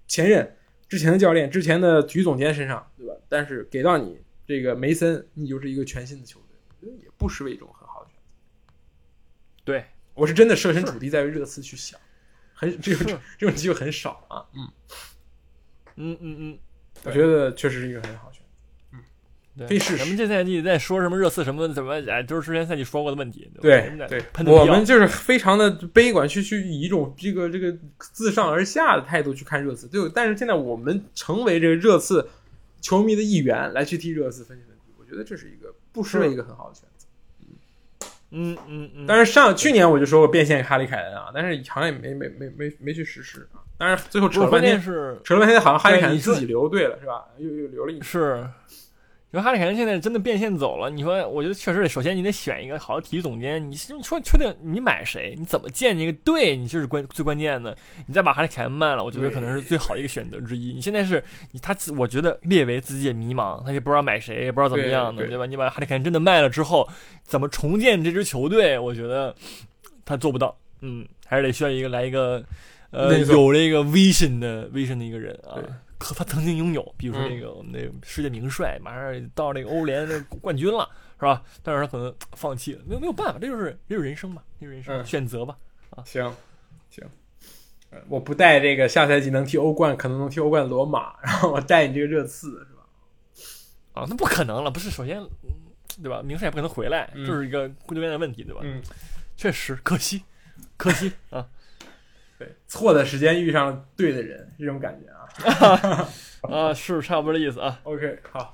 [0.07, 0.57] 前任、
[0.89, 3.13] 之前的教练、之前的体育总监身上，对吧？
[3.29, 8.73] 但是给到你这个梅森，你就是一个全新的球队，也不失为一种很好的选择。
[9.63, 9.85] 对，
[10.15, 11.99] 我是真的设身处地在为热刺去想，
[12.55, 14.67] 很这种 这种机会很少啊，嗯，
[15.97, 16.59] 嗯嗯嗯，
[17.03, 18.46] 我觉得确实是一个很好的选择。
[19.57, 23.49] 对，可以试试咱们这赛季在说什么热刺什么怎么，哎，都是之前赛季说过的问题。
[23.59, 29.87] 对吧对，我们就是非常的悲观，去去以一种这个这个自上而下的态度去看热刺。
[29.87, 32.29] 对，但是现在我们成为这个热刺
[32.81, 37.07] 球迷的一员，来去替热刺分析问题，我觉得这是一个不失为一个很好的选择。
[38.29, 43.63] 嗯嗯嗯，但是上去年我就说过变现哈里凯恩啊，但是好像也没没没没没去实施啊。
[43.77, 47.25] 但是最后扯了半天，是扯了半天好像哈里凯恩自己留队了是吧？
[47.37, 48.03] 又又留了一年。
[48.03, 48.45] 是。
[49.37, 53.61] 你说哈里凯恩现在真的变现走了，你说，我觉得确实得，首先你得选一个好的体育总监。
[53.61, 55.35] 你你说确定你买谁？
[55.37, 56.57] 你怎么建这个队？
[56.57, 57.77] 你就是关最关键的。
[58.07, 60.73] 你再把哈里凯恩卖了，我觉得可能是最好的一个选择之一。
[60.73, 65.45] 你现在是你他，我觉得列维自己也迷茫，他也不知道买谁，也不知道怎么样的，对对吧？
[65.45, 66.89] 你把哈里凯恩真的卖了之后，
[67.21, 68.79] 怎么重建这支球队？
[68.79, 69.35] 我觉得
[70.03, 70.57] 他做不到。
[70.81, 72.43] 嗯，还是得需要一个来一个
[72.89, 75.63] 呃有这个 vision 的 vision 的一个人啊对。
[75.97, 80.89] 可他曾经拥有，比如说嗯那个我们那个世界名帅，马上到那个欧联的冠军了，
[81.19, 81.43] 是吧？
[81.63, 85.57] 但是他可能放弃了，没有没有办法，这就是这就是人生嘛，这就是人生、嗯选择吧。
[85.89, 86.31] 啊行
[86.89, 87.03] 行，
[87.89, 94.01] 呃我不带这个下赛季能踢欧冠，可能能踢欧冠的罗马，然后我带你这个热刺是吧？
[94.01, 94.89] 啊，那不可能了，不是？
[94.91, 95.49] 首先，嗯
[96.03, 96.21] 对吧？
[96.21, 98.61] 名帅也不可能回来，嗯这是一个归根结底的问题，对吧？
[98.63, 98.79] 嗯，
[99.35, 100.21] 确实可惜，
[100.77, 101.47] 可惜啊
[102.37, 105.16] 对，错的时间遇上对的人，这种感觉啊。
[106.41, 107.79] 啊，是差不多的意思啊。
[107.83, 108.51] OK，好，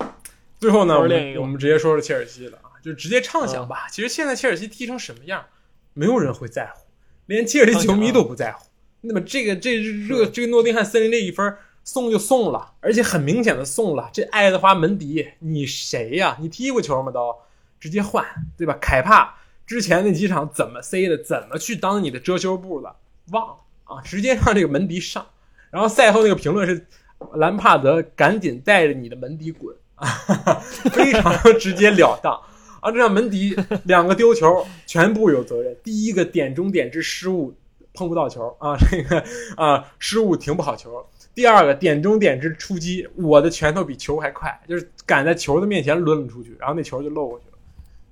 [0.60, 3.88] 最后呢，我们我们直接说说切尔西了啊，就直接畅想吧。
[3.92, 5.46] 其实现在切尔西踢成什么样，
[5.94, 6.86] 没有人会在乎，
[7.28, 8.66] 连切尔西球迷都不在乎。
[9.02, 14.10] 那么这个这热这个诺丁汉森林这一分送就送了，而且很明显的送了。
[14.14, 17.12] 这爱德华门迪，你谁呀、你踢过球吗？
[17.12, 17.36] 都
[17.80, 18.26] 直接换，
[18.58, 18.78] 对吧？
[18.80, 19.36] 凯帕
[19.68, 22.96] 之前那几场怎么塞的，怎么去当你的遮羞布了，
[23.32, 25.26] 忘了啊，直接让这个门迪上。
[25.74, 26.86] 然后赛后那个评论是
[27.34, 30.06] 兰帕德赶紧带着你的门迪滚啊，
[30.94, 32.40] 非常直截了当
[32.80, 32.92] 啊！
[32.92, 35.76] 这让门迪两个丢球全部有责任。
[35.84, 37.52] 第一个点中点之失误
[37.92, 39.24] 碰不到球啊，这个
[39.58, 41.04] 啊失误停不好球。
[41.34, 47.58] 第二个点中点之出击，我的拳头比球还快，就是赶在球的面前抡了出去，然后那球就漏过去了。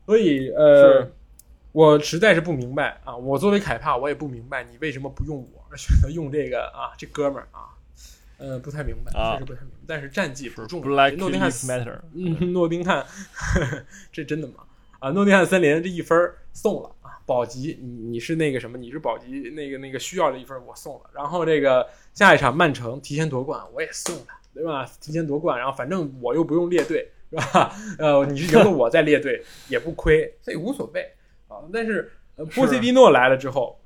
[0.07, 1.07] 所以呃，
[1.73, 3.15] 我实在是不明白啊！
[3.15, 7.71] 我作为凯帕，我也不明白你为什么不用我，而选择用这个啊，这哥们儿啊，
[8.37, 9.77] 呃，不太明白，啊确实不太明白。
[9.87, 13.05] 但是战绩不重要，诺丁汉 Lives Matter，嗯，诺丁汉，
[14.11, 14.55] 这真的吗？
[14.99, 18.77] 啊，诺丁汉森林这一分儿送了啊，保级，你你是那个什么？
[18.77, 21.09] 你是保级那个那个需要的一分，我送了。
[21.13, 24.85] 然后这个下一场曼城提前夺冠，我也送了，对吧？
[24.99, 27.73] 提前夺冠，然后反正我又不用列队，是吧？
[27.97, 31.01] 呃，你是赢了我再列队也不亏，这也无所谓
[31.47, 31.57] 啊。
[31.73, 33.80] 但是呃，波塞蒂诺来了之后。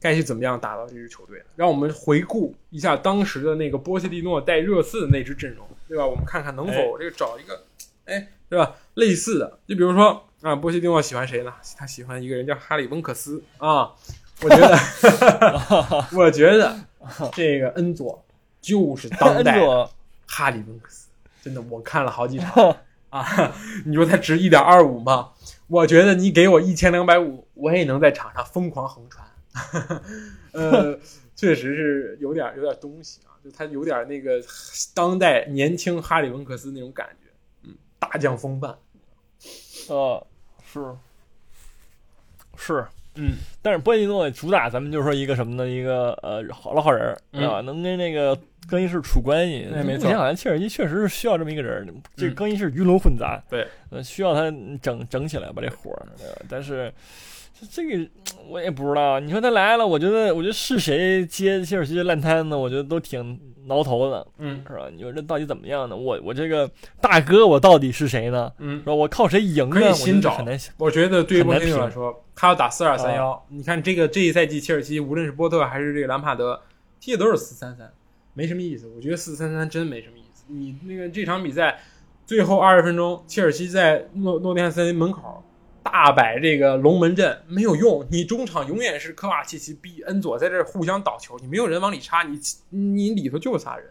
[0.00, 1.44] 该去怎么样打造这支球队呢？
[1.56, 6.06] 让我们回顾一下当时的那个波切蒂诺带热刺的那支阵容，对吧？
[6.06, 7.62] 我们看看能否这个找一个，
[8.06, 8.74] 哎，对吧？
[8.94, 11.52] 类似的，就比如说啊，波切蒂诺喜欢谁呢？
[11.76, 13.92] 他喜欢一个人叫哈里温克斯啊。
[14.44, 14.76] 我觉得，
[16.18, 16.76] 我觉得
[17.32, 18.24] 这个恩佐
[18.60, 19.60] 就是当 代
[20.26, 21.06] 哈里温克斯，
[21.44, 22.76] 真的，我看了好几场
[23.10, 23.54] 啊。
[23.84, 25.30] 你说他值一点二五吗？
[25.68, 29.24] 我觉得你给我一千两百五，我也能在场上疯狂横传。
[30.52, 30.98] 呃，
[31.34, 34.42] 确实是有点有点东西啊，就他有点那个
[34.94, 37.28] 当代年轻哈里温克斯那种感觉，
[37.68, 38.74] 嗯，大将风范，
[39.88, 40.26] 呃，
[40.64, 40.80] 是
[42.56, 42.86] 是，
[43.16, 45.68] 嗯，但是波蒂诺主打咱们就是说一个什么呢？
[45.68, 47.60] 一个呃好老好人对吧？
[47.60, 49.68] 能跟那个更衣室处关系。
[49.74, 54.50] 哎没错目前好像切尔西确实是需要这么一个人儿，这更衣室鱼龙混杂，对，呃，需要他
[54.80, 56.42] 整整起来把这活儿，对吧？
[56.48, 56.90] 但是。
[57.70, 58.08] 这个
[58.48, 64.88] 我也不知道，你说他来了，我觉得，我觉得是谁接切尔西的烂摊子，我觉得都挺挠头的，嗯是吧？
[64.92, 65.96] 你说这到底怎么样呢？
[65.96, 66.68] 我我这个
[67.00, 68.52] 大哥，我到底是谁呢？
[68.58, 68.92] 嗯是，吧？
[68.92, 69.92] 我靠谁赢呢？
[69.92, 70.74] 新找得很难想。
[70.78, 76.60] 我觉得对于波很难评切蒂诺来说，他要打四二三幺，你看这个这一赛季切尔西无论是波特还是这个兰帕德
[77.00, 77.90] 踢的都是四三三，
[78.34, 78.90] 没什么意思。
[78.96, 80.44] 我觉得四三三真没什么意思。
[80.48, 81.80] 你那个这场比赛
[82.26, 85.44] 最后二十分钟，切尔西在诺诺丁汉森林门口
[85.82, 92.38] 大摆这个龙门阵没有用，你中场永远是科瓦契奇逼恩佐在这互相倒球，你没有人往里插，你
[92.70, 93.90] 你里头就仨人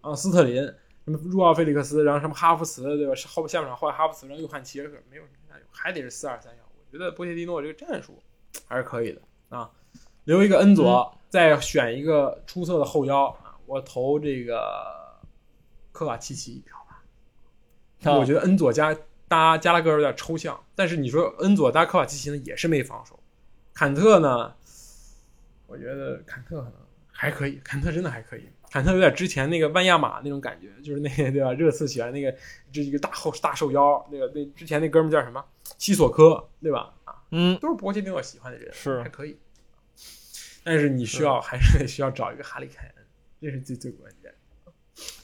[0.00, 0.72] 啊，斯特林。
[1.04, 3.14] 什么入奥菲利克斯，然后什么哈弗茨，对吧？
[3.14, 5.22] 是后下半场换哈弗茨，然后又换齐尔克，没有
[5.70, 6.58] 还得是四二三幺。
[6.70, 8.12] 我觉得波切蒂诺这个战术
[8.66, 9.70] 还是可以的啊，
[10.24, 14.60] 留一个恩佐，再选一个出色的后腰啊，我投这个
[15.92, 18.18] 科瓦契奇一票吧。
[18.18, 18.94] 我觉得恩佐加
[19.28, 23.18] 搭加拉格有点抽象，但是你说恩佐搭科瓦奇奇呢，也是没防守。
[23.74, 24.54] 坎特呢，
[25.66, 26.72] 我觉得坎特可能
[27.12, 28.48] 还可以，坎特真的还可以。
[28.70, 31.52] 坎特有点之前那个万亚马那种感觉，就是那个 对吧？
[31.52, 32.34] 热刺喜欢那个
[32.72, 35.44] 这一个大后大瘦腰，那个那之前那哥们叫什么？
[35.78, 36.92] 西索科，对吧？
[37.04, 39.38] 啊，嗯，都是波切蒂诺喜欢的人，是还可以。
[40.64, 43.06] 但是你需要还是得需要找一个哈利凯恩，
[43.40, 44.34] 这是最最关键。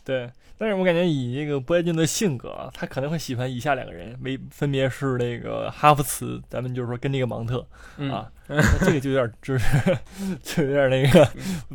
[0.05, 0.31] 对。
[0.57, 9.99] 但是我感觉以这个波切蒂诺的性格啊，他可能会喜欢以下两个人，为分别是那个哈弗茨，咱们就是说跟那个芒特、嗯啊，那这个就有点就是
[10.43, 11.29] 就有点那个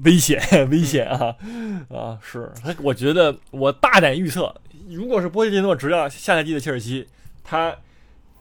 [0.05, 1.35] 危险危险啊
[1.93, 2.17] 啊！
[2.21, 4.55] 是他， 我觉得我大胆预测，
[4.89, 7.05] 如果是波切蒂诺执教下赛季的切尔西，
[7.43, 7.75] 他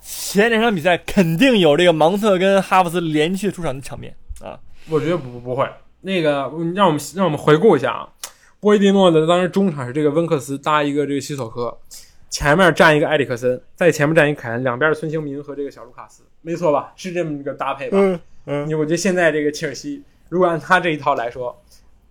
[0.01, 4.59] 前两场比赛肯定有这个芒特跟哈弗茨连续出场的场面啊。
[4.89, 5.68] 我觉得不不会。
[6.01, 8.09] 那个，让我们让我们回顾一下啊，
[8.61, 11.78] 波伊蒂诺的当时中场是这个温克斯搭一个这个西索科，
[12.28, 16.92] 前面站一个埃里克森，在前面站一个凯恩，两边是孙兴民和这个小卢卡斯，没错吧？
[16.96, 17.98] 是这么一个搭配吧？
[18.00, 21.56] 嗯嗯，你我觉得现在这个切尔西，如果按他这一套来说，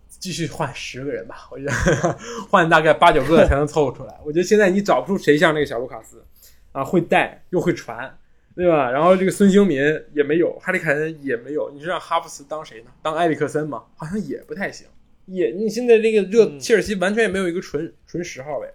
[0.08, 1.72] 继续换十个人吧，我觉得
[2.50, 4.18] 换大概八九个才能凑出来。
[4.26, 6.24] 我觉得现在你找不出谁像那个小卢卡斯
[6.72, 8.18] 啊，会带又会传，
[8.56, 8.90] 对吧？
[8.90, 9.82] 然后这个孙兴民
[10.14, 12.92] 也没有，哈里凯恩也没有，你是让哈弗茨当谁呢？
[13.02, 13.84] 当埃里克森吗？
[13.98, 14.88] 好像也不太行。
[15.28, 18.68] 也，你现在这个热嗯切尔西完全也没有一个纯纯十号位，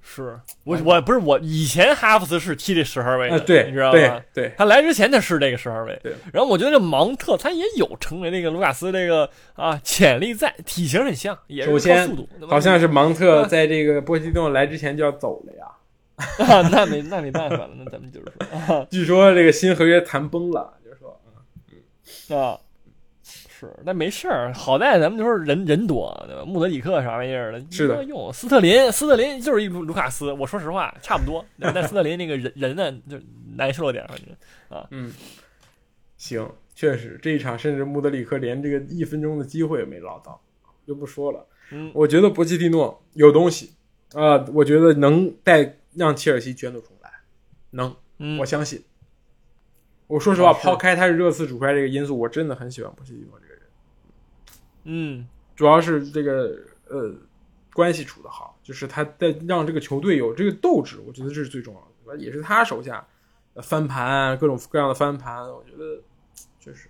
[0.00, 4.22] 是我我不是我以前哈弗茨是踢这十号位的，啊，对，你知道吗？
[4.34, 6.12] 对，他来之前他是这个十号位，对。
[6.32, 15.66] 然后我觉得这芒特他也有成为那个卢卡斯这个啊潜力在，体型很像，也是靠首先速度，好像是芒特在这个波西顿来之前就要走了呀。
[16.38, 22.60] 啊，那没那没办法了，那咱们就是说啊 据说这个新合约谈崩了，就是说，啊，
[23.62, 26.44] 是，但没事儿，好在咱们就是人人多，对吧？
[26.44, 33.16] 穆德里克啥玩意儿的，是的用斯特林，斯特林就是一卢卢卡斯，我说实话差不多，对但斯特林那个人人呢就
[33.56, 34.34] 难受了点儿，反正
[34.68, 35.12] 啊嗯，
[36.16, 36.44] 行，
[36.74, 40.40] 确实这一场甚至穆德里克连这个一分钟的机会也没捞到，
[40.84, 41.46] 就不说了。
[41.70, 43.70] 嗯我觉得博基蒂诺有东西
[44.14, 47.08] 啊、我觉得能带让切尔西卷土重来，
[47.70, 48.82] 能，嗯我相信。
[50.06, 53.38] 我说实话，抛开他是热刺主帅这个因素，我真的很喜欢博基蒂诺。
[54.84, 56.58] 嗯主要是这个
[56.88, 57.14] 呃
[57.72, 62.22] 关系处的好，就是他在让这个球队有这个斗志，我觉得这是最重要的，对吧？
[62.22, 63.06] 也是他手下
[63.54, 66.02] 呃翻盘各种各样的翻盘，我觉得
[66.58, 66.88] 就是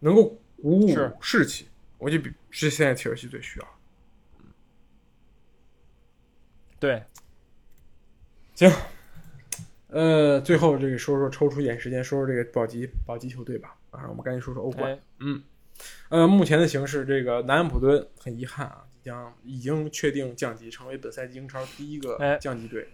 [0.00, 0.24] 能够
[0.56, 0.88] 鼓舞
[1.20, 1.68] 士气，
[1.98, 3.66] 我就比是现在切尔西最需要。
[6.78, 7.02] 对，
[8.54, 8.70] 行
[9.88, 14.92] 呃，最后这个说说抽出一点时间说说这个保级保级球队吧，啊，我们赶紧说说欧冠。
[14.92, 15.42] 哎，嗯，
[16.08, 22.88] 呃，目前的形势，这个南安普敦很遗憾啊，即将已经确定降级，成为本赛季英超第一个哎降级队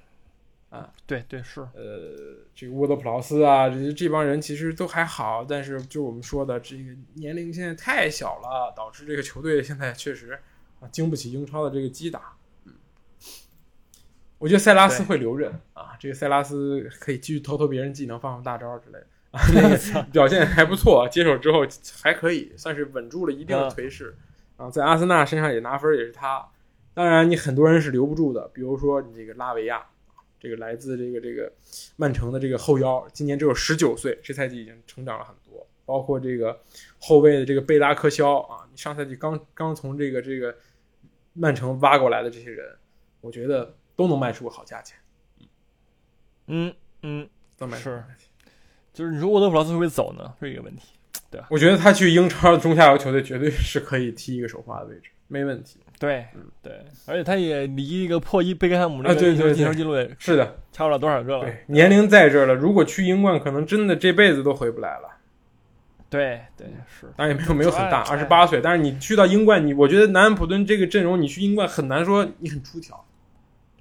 [0.71, 0.91] 啊。
[1.07, 10.39] 对对是，呃，这个沃德普劳斯啊，这这帮人其实都还好，但是就我们说的，这个年龄现在太小了，导致这个球队现在确实
[10.81, 12.35] 啊经不起英超的这个击打。
[12.65, 12.73] 嗯，
[14.39, 19.07] 我觉得塞拉斯会留任啊，这个塞拉斯可以继续偷偷别人技能，放放大招之类的
[20.13, 21.67] 表现还不错，接手之后
[22.03, 24.15] 还可以，算是稳住了一定的啊颓势。
[24.57, 26.47] 啊，在阿森纳身上也拿分，也是他。
[26.95, 29.83] 当然，你很多人是留不住的，比如说你这个拉维亚，
[30.39, 31.51] 这个来自这个这个
[31.97, 35.67] 曼城的这个后腰，今年只有十九岁，这赛季已经成长了很多。
[35.85, 36.61] 包括这个
[37.01, 40.55] 后卫的这个贝拉科肖啊，你上赛季刚刚从这个这个
[41.33, 42.77] 曼城挖过来的这些人，
[43.21, 44.97] 我觉得都能卖出个好价钱，
[46.47, 46.73] 嗯
[47.03, 47.79] 嗯，都卖。
[48.93, 50.33] 就是你说沃德普劳斯会不会走呢？
[50.41, 50.89] 是一个问题。
[51.31, 55.79] 对我觉得他去英超中下游球队绝对是可以踢一个首发的位置，没问题。
[55.99, 56.27] 对
[56.61, 61.45] 对，而且他也离一个破一贝克汉姆那啊个对对对进球记录也是的，差不了多少个了。
[61.45, 65.09] 对，年龄在这儿了，如果去英冠，可能真的这辈子都回不来了。
[66.11, 73.03] 对对是，当然也没有没有很大， 二哎十八岁，但是你去到英冠，你我觉得南安普顿这个阵容，你去英冠很难说你很出挑。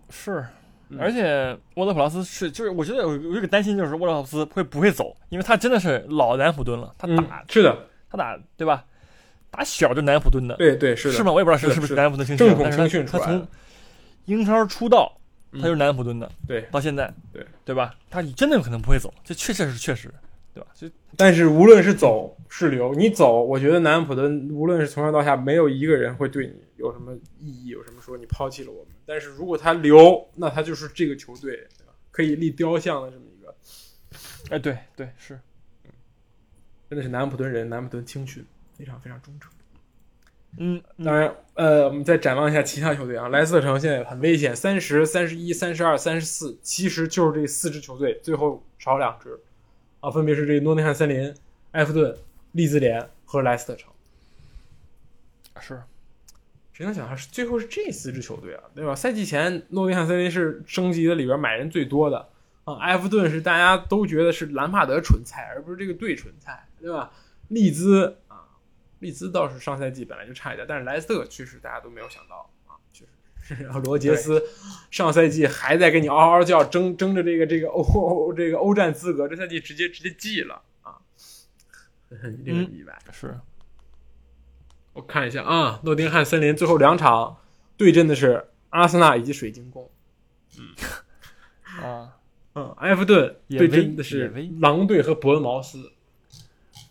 [0.10, 0.46] 是，
[0.92, 1.00] 嗯。
[1.00, 7.78] 而且沃德普劳斯是，就是我觉得有有一个担心，就是沃德普劳斯会不会走，因为他真的是老南普敦了，他嗯打、，是的，
[8.10, 8.86] 他打对吧？
[9.50, 11.32] 打小就南普敦的，对对是的，是吗？
[11.32, 12.78] 我也不知道是是不是南普敦青训出来的。
[13.06, 13.48] 他从
[14.26, 15.12] 英超出道，
[15.52, 15.60] 嗯。
[15.60, 16.62] 他就是南普敦的，对。
[16.72, 17.46] 到现在，对。
[17.66, 17.94] 对吧？
[18.10, 20.10] 他真的有可能不会走，这确实是确实，
[20.54, 20.68] 对吧？
[20.74, 20.88] 就
[21.18, 28.94] 但是无论是走是留，你走，我觉得南普敦无论是从上到下，没有一个人会对你有什么意义，有什么说你抛弃了我们。
[29.06, 33.56] 但是如果他留，那他就是这个球队对吧可以立雕像的这么一个，
[34.50, 35.40] 哎，对对是，
[36.90, 39.52] 真的是南安普敦人，南安普敦青训非常非常忠诚。
[40.58, 49.40] 嗯，当然，呃，我们再展望一下其他球队啊，莱斯特城现在很危险，三十三十一、三十二、三十四，其实就是这四支球队，最后少两支
[50.02, 51.34] 啊，分别是这个诺丁汉森林、
[51.72, 52.18] 埃弗顿、
[52.52, 53.90] 利兹联和莱斯特城。
[55.62, 55.82] 是
[56.82, 58.96] 谁能想到是最后是这四支球队啊，对吧？
[58.96, 62.28] 赛季前诺丁汉森林是升级的里边买人最多的
[62.64, 67.12] 啊，埃弗顿是大家都觉得是兰帕德纯菜，而不是这个队纯菜，对吧？
[67.50, 68.50] 利兹啊，
[68.98, 73.12] 利兹倒是上赛季本来就差一点，但是莱斯特确实大家都没有想到啊，确实。
[73.64, 74.42] 然后罗杰斯
[74.90, 80.98] 上赛季还在跟你嗷嗷叫，争争着这个这个欧欧这个欧战资格，这赛季直接直接记了啊，
[82.10, 82.98] 很令人意外。
[83.12, 83.38] 是，
[84.94, 87.38] 我看一下啊，诺丁汉森林最后两场
[87.78, 89.90] 对阵的是阿森纳以及水晶宫。
[90.60, 90.76] 嗯
[91.82, 92.18] 啊，
[92.56, 94.28] 嗯，埃弗顿对阵的是
[94.60, 95.92] 狼队和伯恩茅斯，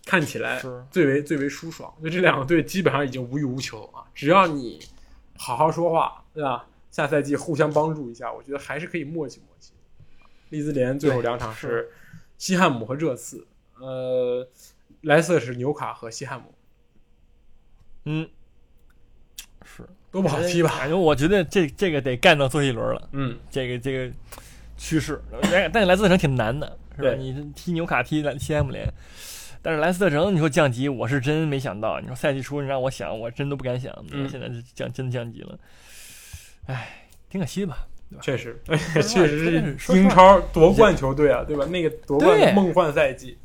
[0.07, 1.93] 看起来最为最为舒爽。
[2.03, 4.81] 就这两个队基本上已经无欲无求啊，只要你
[5.37, 6.67] 好好说话，对吧？
[6.91, 9.69] 下赛季互相帮助一下，我觉得还是可以磨叽磨叽。
[10.49, 11.91] 利兹联最后两场是
[12.39, 13.47] 西汉姆和热刺，
[13.79, 14.49] 呃，
[15.03, 16.53] 莱斯特是纽卡和西汉姆，
[18.05, 18.29] 嗯，
[19.65, 20.71] 是都不好踢吧？
[20.79, 23.09] 感觉我觉得这这个得干到最后一轮了。
[23.13, 24.15] 嗯，这个这个
[24.77, 25.21] 趋势，
[25.51, 27.13] 但但是莱斯特城挺难的，是吧？
[27.15, 28.87] 你踢纽卡踢西汉姆联，
[29.63, 32.01] 但是莱斯特城你说降级，我是真没想到。
[32.01, 33.93] 你说赛季初你让我想，我真都不敢想。
[34.11, 35.59] 嗯现在是降真的降级了，
[36.67, 37.87] 唉，挺可惜的吧？
[38.21, 41.65] 确实，确实 是英超夺冠球队啊，对吧？
[41.67, 43.39] 那个夺冠梦幻赛季，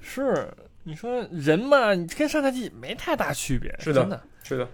[0.00, 0.52] 是
[0.86, 4.22] 你说人嘛，你跟上赛季没太大区别，是的是的。
[4.44, 4.68] 是的，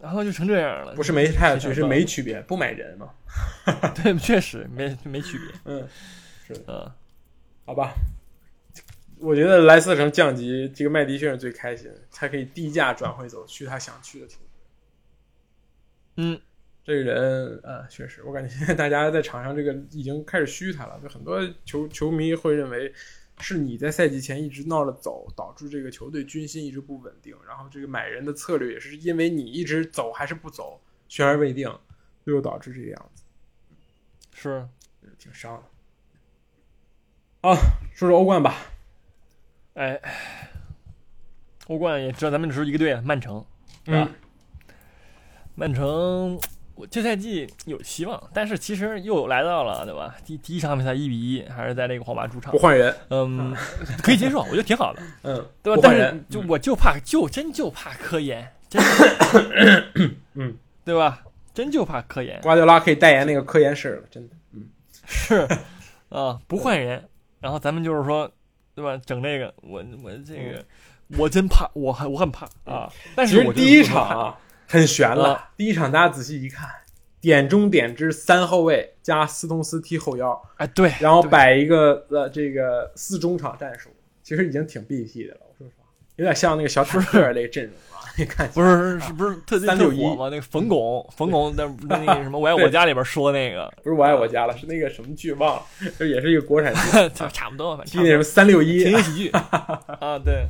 [0.00, 3.10] 然后就成这样了，不是没太区，是没区别，不买人嘛。
[4.00, 5.48] 对，确实没没区别。
[5.64, 5.88] 嗯，
[6.46, 6.88] 是嗯，
[7.66, 7.92] 好吧。
[9.18, 14.46] 我觉得莱斯特城降级，这个麦迪逊是最开心，他可以低价转会走去他想去的球队。
[16.18, 16.40] 嗯，
[16.84, 22.94] 这个人啊，确实，我感觉现在大家在场上这个已经开始虚他了，就很多球球迷会认为
[23.40, 31.72] 是你在赛季前一直闹着走，导致这个球队军心一直不稳定，然后这个买人的策略也是因为你一直走还是不走，悬而未定，
[32.24, 33.22] 最后导致这个样子，
[34.32, 34.68] 是
[35.18, 37.48] 挺伤的。
[37.48, 37.56] 啊，
[37.94, 38.54] 说说欧冠吧，
[39.74, 40.00] 哎，
[41.68, 43.44] 欧冠也知道咱们只是一个队，曼城，
[43.82, 44.10] 对吧？
[44.10, 44.14] 嗯，
[45.54, 46.38] 曼城，
[46.80, 50.14] 我这赛季有希望，但是其实又来到了，对吧？
[50.24, 53.54] 第第一场比赛一比一，还是在那个皇马主场不，换人，嗯，
[54.02, 55.80] 可以接受，我觉得挺好的， 嗯，对吧？
[55.82, 59.84] 但是不换人，就我就怕，就真就怕科研，真 的，
[60.34, 61.22] 嗯，对吧？
[61.52, 64.34] 真就怕科研，瓜迪奥拉可以代言那个科研室了，真的。
[64.54, 64.66] 嗯
[65.12, 65.46] 是
[66.08, 67.04] 啊，不换人，
[67.40, 68.30] 然后咱们就是说，
[68.74, 68.96] 对吧？
[69.04, 70.64] 整这个，我我这个，
[71.18, 72.88] 我真怕，我很我很怕啊！
[73.16, 74.38] 但其是我第一场啊
[74.70, 75.34] 很悬了。
[75.34, 76.68] 啊，第一场大家仔细一看，
[77.20, 83.90] 点中点之三后卫加斯通斯踢后腰，哎，对，然后摆一个呃这个四中场战术，
[84.22, 85.40] 其实已经挺 BT 的了。
[85.48, 85.84] 我说实话，
[86.16, 90.28] 有点像那个小坦克那个阵容啊， 你看不是是不是特361特火吗？
[90.30, 95.62] 那个冯巩，冯巩在在那个什么《我爱我家》里边说那个，不是我爱我家了，是那个什么剧忘了，
[95.98, 96.80] 就 也是一个国产剧，
[97.14, 98.82] 差差不多，反踢那什么三六一。
[98.82, 99.30] 情景喜剧。
[99.30, 100.46] 啊，对。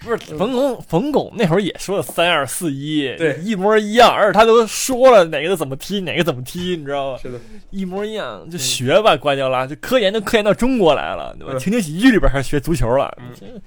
[0.00, 7.18] 不是冯巩，冯巩那会儿也说了三二四一，对一模一样，而且他都说了哪个怎么踢，哪个怎么踢，你知道吗？
[7.18, 7.38] 是的，
[7.70, 11.52] 一模一样，就学吧，瓜迪奥拉，就科研都科研到中国来了，对吧？
[11.54, 13.60] 嗯情景喜剧里边还学足球了，嗯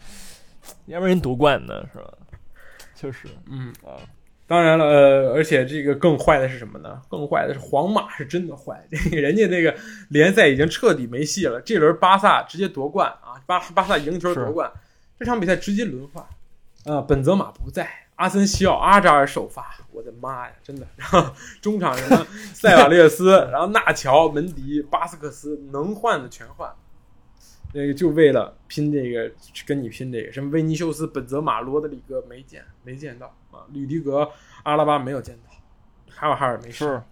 [0.86, 2.05] 要不然人夺冠呢，是吧？
[2.95, 3.73] 确实嗯。
[3.84, 3.99] 啊，
[4.47, 7.01] 当然了，呃，而且这个更坏的是什么呢？
[7.09, 9.73] 更坏的是皇马是真的坏， 人家那个
[10.09, 11.59] 联赛已经彻底没戏了。
[11.61, 14.71] 这轮巴萨直接夺冠啊，巴巴萨赢球夺冠，
[15.22, 16.26] 这场比赛直接轮换，
[16.91, 20.88] 啊、本泽马不在，阿森西奥、阿扎尔首发，我的妈呀，真的。
[20.95, 26.74] 然后中场什么塞瓦略斯，然后纳乔、门迪、巴斯克斯，能换的全换。
[27.72, 29.32] 那个就为了拼这个，
[29.63, 34.28] 跟你拼这个什么维尼修斯、本泽马、罗德里戈没见没见到啊，吕迪格、
[34.63, 35.53] 阿拉巴没有见到，
[36.09, 37.03] 还有哈尔没事，是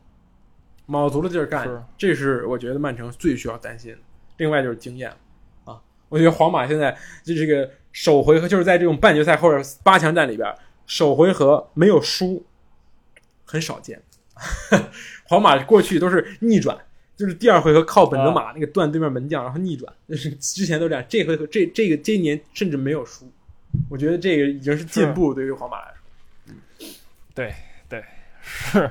[0.88, 4.00] 卯足了劲儿干是，这是我觉得曼城最需要担心的。
[4.38, 5.14] 另外就是经验
[5.64, 5.80] 啊，
[6.10, 10.54] 我觉得皇马现在就这个首回合就是在这种半决赛或者八强战里边，
[10.86, 12.46] 首回合没有输，
[13.46, 14.02] 很少见。
[15.28, 16.78] 皇马过去都是逆转，
[17.16, 21.04] 就是第二回合靠本泽马那个断对面门将，然后逆转， 就是之前都这样。
[21.10, 23.30] 这回合这这个这一年甚至没有输，
[23.90, 26.88] 我觉得这个已经是进步，对于皇马来说。
[27.36, 27.54] 对
[27.88, 28.04] 对
[28.42, 28.90] 是，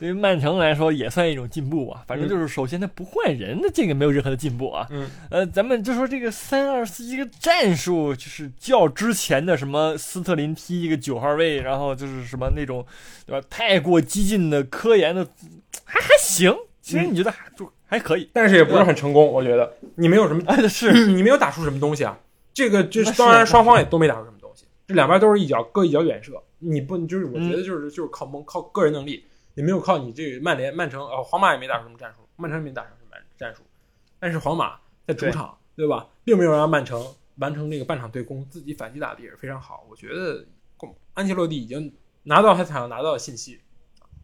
[0.00, 2.02] 对于曼城来说也算一种进步啊。
[2.06, 4.86] 反正就是首先他不换人的这个没有任何的进步啊。
[4.88, 12.82] 嗯，呃，咱们就说这个三二四一个战术，就是较之前的什么斯特林踢一个九号位，然后就是什么那种，
[13.26, 13.46] 对吧？
[13.50, 15.28] 太过激进的科研的，
[15.84, 16.56] 还还行。
[16.80, 22.18] 其实你觉得还就还可以，但是也不是很成功，我觉得你没有什么哎，是 你没有打出什么东西啊。
[22.54, 26.32] 这个就是当然双方也都没打出什么东西，这两边都是一脚各一脚远射。
[26.58, 29.24] 你不就是我觉得就是就是靠蒙靠个人能力，
[29.54, 33.62] 也没有靠你这个曼联曼城哦皇马也没打出什么战术，曼城也没打出什么战术，
[34.18, 37.02] 但是皇马在主场对吧，并没有让曼城
[37.36, 39.84] 完成这个半场对攻，自己反击打的也是非常好。
[39.88, 40.44] 我觉得
[41.14, 41.92] 安切洛蒂已经
[42.22, 43.60] 拿到他想要拿到的信息，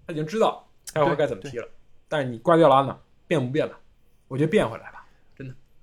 [0.06, 1.68] 他已经知道他会该怎么踢了。
[2.08, 3.76] 但是你瓜迪奥拉呢，变不变了？
[4.28, 4.95] 我觉得变回来吧，真的，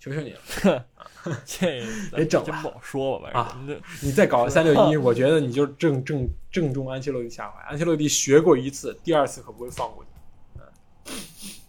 [0.04, 0.86] 求求你了。
[1.45, 1.82] 这
[2.14, 7.62] 别整了真不好说吧，反正这你再搞三六一， 我觉得你就正正正中安切洛蒂下怀。
[7.64, 11.14] 安切洛蒂学过一次，第二次可不会放过你。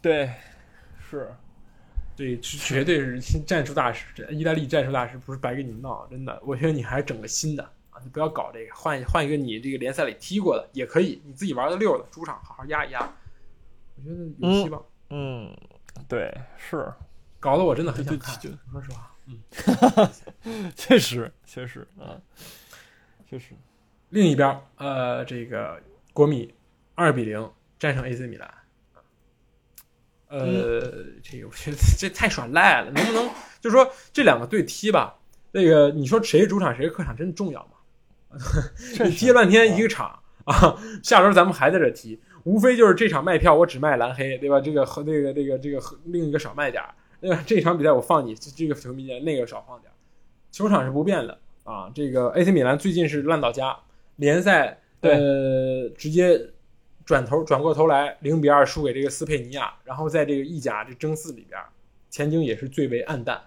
[0.03, 0.32] 对
[1.09, 1.32] 是。
[2.16, 6.41] 对，绝对是新战术大师，这意大利战术大师不是白跟你闹，真的。
[6.45, 13.01] 我觉得你还是整个新的啊，你不要搞这个，换换一个你这个联赛里踢过的也可以，你自己玩的溜的，主场好好压一压，
[13.97, 14.85] 我觉得有希望。
[15.11, 15.57] 嗯，
[16.09, 16.93] 对，是，
[17.45, 19.14] 搞得我真的很想就看，就说实话。
[19.26, 22.16] 嗯， 确实确实啊，
[23.28, 23.49] 确实，
[24.09, 25.78] 另一边，呃，这个
[26.14, 26.55] 国米
[26.95, 28.51] 二比零战胜 AC 米兰。
[30.28, 30.80] 呃，
[31.22, 33.28] 这个我觉得这太耍赖了，能不能
[33.61, 35.14] 就说这两个队踢吧？
[35.53, 38.38] 那个你说谁主场谁客场真的重要吗？
[39.05, 44.59] 你踢了半天一个场啊，下周咱们还在这踢，无非就是这场卖票我只卖蓝黑，对吧？
[44.62, 47.42] 这个和那个那个这个和另一个少卖点儿，对吧？
[47.46, 49.96] 这场比赛我放你这个球迷间，那个少放点儿，
[50.52, 51.90] 球场是不变的啊。
[51.94, 53.74] 这个 AC 米兰最近是烂到家，
[54.16, 56.38] 联赛呃直接
[57.06, 61.58] 转头转过头来零比二输给这个斯佩尼亚，然后在这个意甲这争四里边，
[62.10, 63.40] 前景也是最为暗淡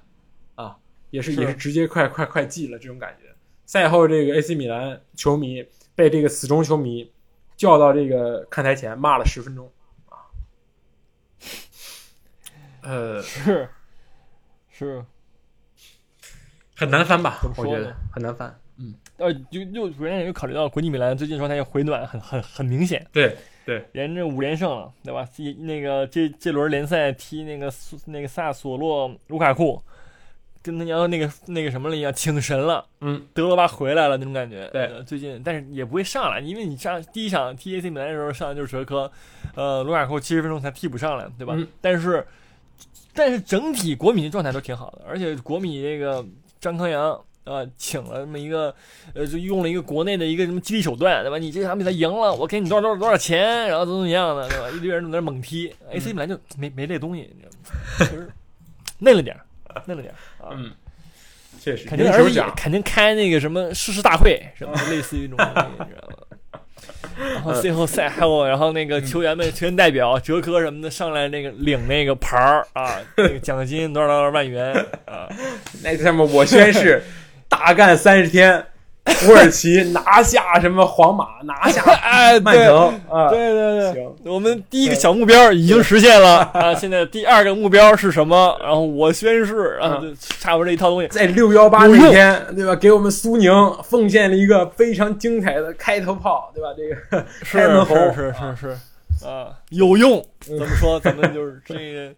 [0.56, 0.76] 啊，
[1.12, 3.28] 也是是也是直接快快快记了这种感觉。
[3.68, 5.64] 赛后，这个 AC 米兰球迷
[5.94, 7.12] 被这个死忠球迷
[7.56, 9.72] 叫到这个看台前骂了十分钟
[10.10, 10.26] 啊，
[12.88, 13.70] 呃， 是
[14.72, 15.04] 是，
[16.76, 18.58] 很难翻吧我觉得很难翻。
[18.80, 23.36] 嗯，呃，就就首先也考虑到国际米兰最近状态要回暖很很很明显，对
[23.66, 25.28] 对，连着五连胜了，对吧？
[25.36, 29.82] 这那个这这轮联赛踢那个苏那个萨索洛卢卡库，
[30.62, 34.70] 跟他娘那个那个什么了一样，请神了，嗯，德罗巴回来了那种感觉。
[34.72, 39.12] 对呃最近但是也不会上来，因为你上第一场踢 AC 米兰的时候上的就是哲科，
[39.56, 41.56] 呃，卢卡库七十分钟才替补上来，对吧？
[41.58, 42.24] 嗯但是
[43.14, 46.26] 但是整体国米的状态都挺好的，而且国米这个
[46.60, 47.20] 张康阳。
[47.50, 48.76] 呃，请了这么一个，
[49.14, 51.38] 呃，就用了一个国内的一个什么激励手段，对吧？
[51.38, 54.70] 你这场比赛赢了，我给你多少多少多少钱，然后怎么怎么样的，对吧？
[54.70, 58.12] 一堆人在那猛踢，AC 本来就没没这东西，你知道吗？
[58.12, 58.30] 就是
[59.00, 60.50] 嫩了点儿，嫩了点儿啊。
[60.52, 60.74] 嗯，
[61.62, 66.37] 确实，肯定而且肯定开那个什么誓师大会什么的，类似于这种东西，你知道吗？
[67.20, 74.74] 然后最后赛还有，然后那个球员们、球员代表、哲科什么的上来那个领那个牌儿啊，那个奖金多少多少万元
[75.06, 75.28] 啊，
[75.84, 77.02] 那上面我宣誓，
[77.50, 78.64] 大干三十天，
[79.20, 88.58] 土耳其拿下什么皇马，拿下 哎，曼对城啊，对对对，行，我们第一个小目标已经实现了 啊，现在第二个目标是什么？
[88.62, 91.08] 然后我宣誓，啊就差不多这一套东西。
[91.08, 92.76] 在六幺八那天，对吧？
[92.76, 93.52] 给我们苏宁
[93.84, 96.70] 奉献了一个非常精彩的开头炮，对吧？
[96.76, 98.78] 这个是开门红是是是
[99.22, 100.24] 是啊，有用。
[100.42, 101.00] 怎么说？
[101.00, 102.14] 咱们就是这个，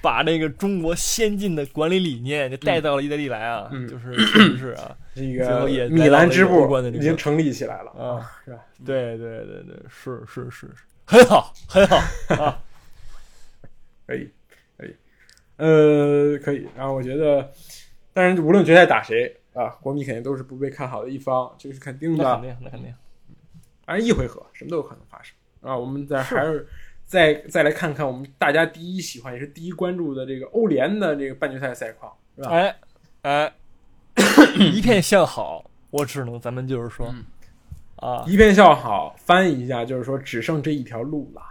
[0.00, 8.58] 把这个中国先进的管理理念就带到了意大利来啊，嗯就是确实是啊这个米兰支部已经成立起来了，啊，是吧？
[8.84, 11.96] 对对对对，是是是是， 很好很好
[12.42, 12.62] 啊，
[14.06, 14.30] 可以，
[14.78, 14.96] 可以，
[15.56, 16.66] 呃，可以。
[16.76, 17.52] 然后我觉得，
[18.12, 22.24] 当然，无论决赛打谁啊，国米肯定都是不被看好的一方，这个是肯定的。
[22.24, 22.94] 那肯定那肯定，
[23.84, 25.76] 反正一回合什么都有可能发生啊。
[25.76, 26.66] 我们再还是
[27.04, 32.50] 再再来看看我们大家第一喜欢也是第一关注的这个欧联的这个半决赛赛况，是吧？
[32.50, 32.76] 哎
[33.22, 33.52] 哎，
[34.56, 37.24] 一片向好，我只能咱们就是说嗯
[37.96, 41.42] 啊，一片笑好，翻译一下就是说只剩这一条路了，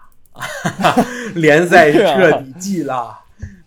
[1.36, 3.20] 联赛彻底记了，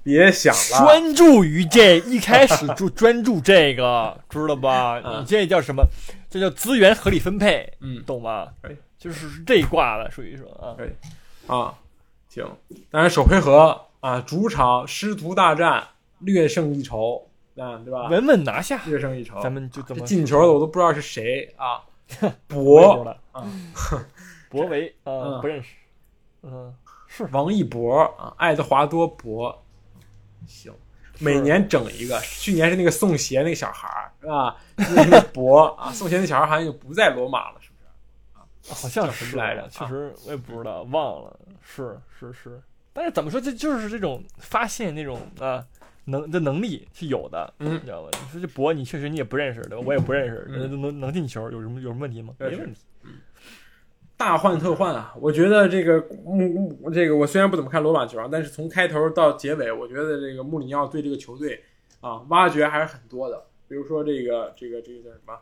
[0.03, 0.85] 别想了。
[0.85, 5.01] 专注于这一开始就专注这个，知道吧？
[5.05, 5.83] 嗯你这叫什么？
[6.29, 8.77] 这叫资源合理分配，嗯懂吗对？
[8.99, 10.97] 就是这一挂的，属于说啊，对
[11.47, 11.75] 啊，
[12.29, 12.47] 行。
[12.91, 15.83] 当然首回合啊，主场师徒大战，
[16.19, 17.27] 略胜一筹，
[17.57, 18.09] 啊，对吧？
[18.09, 19.41] 稳稳拿下，略胜一筹。
[19.41, 21.83] 咱们就这这么进球的我都不知道是谁啊，
[22.49, 23.17] 博。
[23.33, 23.47] 啊，
[24.51, 25.41] 博维啊，嗯。
[25.41, 25.69] 不认识，
[26.43, 26.75] 嗯，
[27.07, 27.25] 是。
[27.33, 29.63] 王一博啊，爱德华多博，
[30.47, 30.73] 行，
[31.19, 32.21] 每年整一个。
[32.21, 34.13] 去年是那个送鞋那个小孩儿。
[34.21, 34.57] 是吧？
[34.77, 35.67] 那个博。
[35.79, 37.75] 啊，送鞋那小孩好像就不在罗马了，是不
[38.69, 38.73] 是？
[38.73, 39.69] 好像是什是么来着？
[39.69, 45.63] 确实我也不知道，忘了，是是是，但是怎么说，这就是这种发现那种啊
[46.07, 48.09] 能的能力是有的，嗯你知道吗？
[48.13, 49.85] 你说这博，你确实你也不认识，对吧？
[49.87, 52.35] 我也不认识，嗯能能能进球，有什么有什么问题吗？
[52.39, 52.81] 没问题。
[54.17, 55.13] 大换特换啊！
[55.21, 61.61] 我觉得这个穆穆这个我虽然不怎么看罗马球啊，但是从开头到结尾，我觉得这个穆里尼奥对这个球队
[62.01, 63.45] 啊挖掘还是很多的。
[63.67, 65.37] 比如说这个这个这个叫什么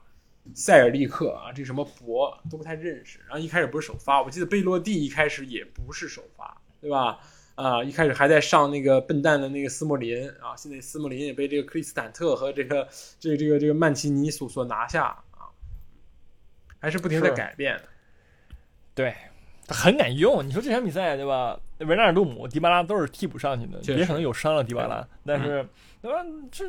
[0.54, 3.18] 塞尔利克啊，这什么博都不太认识。
[3.28, 7.18] 然后一开始不是首发，我记得贝洛蒂一开始也不是首发，对吧？
[7.62, 12.88] 啊，一开始还在上那个笨蛋的那个斯莫林啊，现在斯莫林也被这个克里斯坦特和这个
[13.20, 15.46] 这个这个这个曼奇尼所所拿下啊，
[16.80, 17.80] 还是不停的改变。
[18.94, 19.14] 对，
[19.66, 20.44] 他很敢用。
[20.44, 21.58] 你说这场比赛对吧？
[21.78, 25.66] 维纳尔杜姆、迪巴拉都是替补上去的，也可能有伤了迪巴拉，但是
[26.00, 26.18] 对吧？
[26.50, 26.68] 这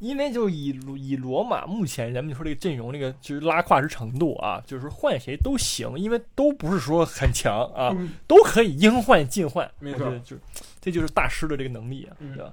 [0.00, 9.70] 因为就以以罗马目前咱们说这个阵容这个就是拉胯之程度啊，就是说换谁都行，因为都不是说很强啊，嗯都可以应换尽换。
[9.78, 10.40] 没错就是
[10.80, 12.52] 这就是大师的这个能力啊，嗯对吧？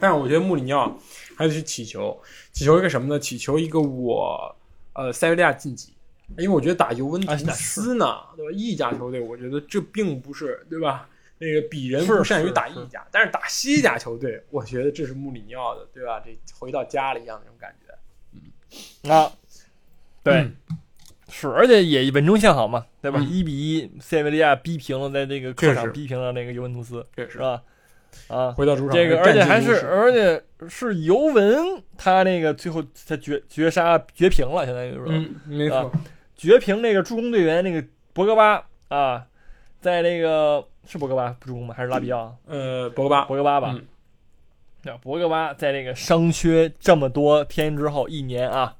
[0.00, 0.92] 但是我觉得穆里尼奥
[1.36, 2.20] 还得去祈求，
[2.50, 3.20] 祈求一个什么呢？
[3.20, 4.56] 祈求一个我
[4.94, 5.92] 呃塞维利亚晋级，
[6.38, 8.50] 因为我觉得打尤文图斯呢，对吧？
[8.52, 11.08] 意甲球队，我觉得这并不是对吧？
[11.44, 16.22] 那个鄙人不善于打意甲，但是打西甲球队，我觉得这是穆里尼奥的，对吧？
[16.24, 19.12] 这回到家了一样那种感觉。
[19.12, 19.32] 啊，
[20.22, 20.34] 对。
[20.34, 20.56] 嗯
[21.34, 23.18] 是，而且也稳中向好嘛，对吧？
[23.18, 27.62] 嗯一比一，塞维利亚逼平了，在这个客场逼平了那个尤文图斯，是吧？
[28.28, 35.90] 啊，回到主场，这个而且还是，而且是尤文，他那个最后他绝绝杀绝平了，相当于是说、嗯，没错，
[36.36, 37.82] 绝平那个助攻队员那个
[38.12, 39.26] 博格巴啊，
[39.80, 41.74] 在那个是博格巴助攻吗？
[41.76, 42.36] 还是拉比奥？
[42.46, 43.72] 呃，博格巴，博格巴吧。
[43.74, 43.86] 嗯
[44.84, 48.74] 那博格巴在这个伤缺这么多天之后，一年啊，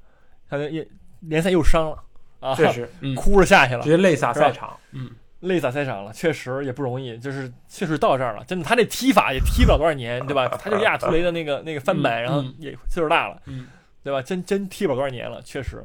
[0.49, 0.85] 他就也
[1.21, 2.03] 联赛又伤了
[2.41, 10.45] 啊，确实， 嗯，哭着下去了直，接泪洒赛场，嗯，泪洒赛场了，确实也不容易，就是确实到这儿了，真的，他这踢法也踢不了多少年，对吧？
[10.49, 13.67] 他就是亚图雷的那个那个翻版，嗯然后也岁数大了，嗯，
[14.03, 14.21] 对吧？
[14.21, 15.81] 真真踢不了多少年了，确实，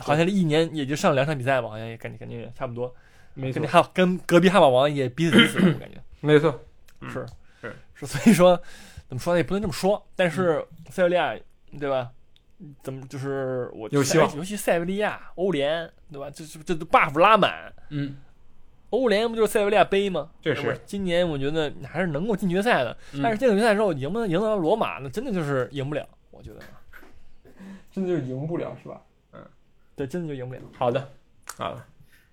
[0.00, 2.92] 好像这一年也就上两场比赛吧，好像也感觉感觉也差不多，
[3.34, 6.60] 没错跟，汉跟隔壁汉堡王也彼此彼此，我感觉 没错，
[7.00, 7.26] 嗯是
[7.60, 8.56] 是是，所以说
[9.08, 9.38] 怎么说呢？
[9.38, 11.34] 也不能这么说，但是塞维利亚，
[11.78, 12.10] 对吧？
[12.82, 16.28] 怎么就是我有希望尤其塞维利亚、欧联，对吧？
[16.28, 18.18] 这这这都 buff 拉满，嗯，
[18.90, 20.30] 欧联不就是塞维利亚杯吗？
[20.42, 26.60] 这是今年我觉得还是能够进决赛的，嗯但是进了决赛之后赢不能赢得了罗马，那真的就是赢不了，我觉得，
[27.90, 29.00] 真的就是赢不了是吧？
[29.32, 29.40] 嗯
[29.96, 30.60] 对，真的就赢不了。
[30.76, 31.10] 好的，
[31.56, 31.82] 好的。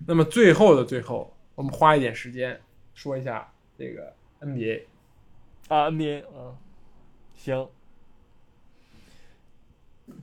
[0.05, 2.59] 那么最后的最后，我们花一点时间
[2.93, 4.83] 说一下这个 NBA。
[5.67, 6.55] 啊，NBA，嗯，
[7.35, 7.67] 行。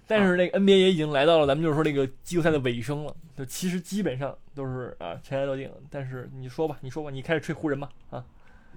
[0.06, 5.70] 但是那个 NBA 也已经来到了咱们就是说这个季后赛的尾声了，就其实基本上都是啊尘埃落定。
[5.90, 8.24] 但是你说吧，你说吧，你开始吹湖人吧啊，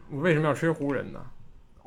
[0.09, 1.25] 我为什么要吹湖人呢？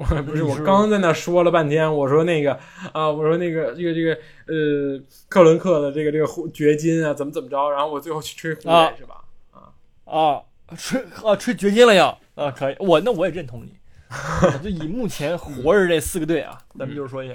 [0.11, 2.59] 我不是我刚在那说了半天，我说那个
[2.93, 4.15] 啊，我说那个这个这个
[4.47, 4.99] 呃，
[5.29, 9.23] 克伦克的这个这个湖掘金啊，怎么怎么着，然后我最后去吹湖人、啊是吧？
[9.53, 9.63] 啊
[10.07, 10.43] 啊
[10.79, 13.75] 吹啊吹掘金了要啊可以，我那我也认同你。
[14.65, 17.35] 就以目前活着这四个队啊，咱们就是说一下，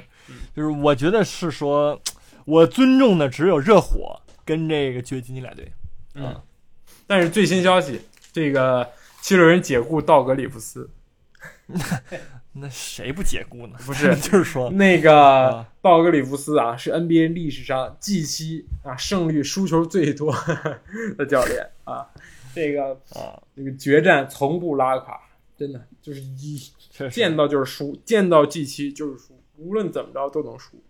[0.54, 2.02] 就是我觉得是说，
[2.46, 5.72] 我尊重的只有热火跟这个掘金你俩队
[6.16, 6.42] 啊。
[7.08, 8.02] 但是最新消息，
[8.34, 8.90] 这个
[9.22, 10.90] 七六人解雇道格里夫斯，
[12.58, 13.78] 那谁不解雇呢？
[13.86, 20.34] 不是 就是说那个啊道格里夫斯啊，是 NBA 历史上季期啊胜率输球最多
[21.18, 22.08] 的教练啊，
[22.54, 25.20] 这个啊，这个决战从不拉垮，
[25.58, 26.58] 真的就是一
[27.12, 30.82] 见到就是输，见到季期就是输，无论怎么着都能输。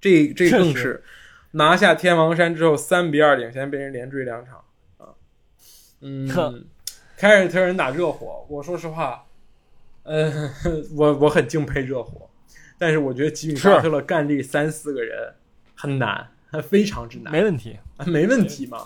[0.00, 1.04] 这这更是
[1.52, 4.64] 拿下天王山之后三比二领先，被人连追两场
[4.98, 5.14] 啊。
[6.00, 6.26] 嗯，
[7.16, 9.25] 凯尔特人打热火，我说实话，
[10.06, 10.50] 呃，
[10.94, 12.30] 我我很敬佩热火，
[12.78, 15.34] 但是我觉得吉米是巴特勒干这三四个人
[15.74, 16.26] 很难，
[16.62, 17.76] 非常之难，没问题，
[18.06, 18.78] 没问题嘛。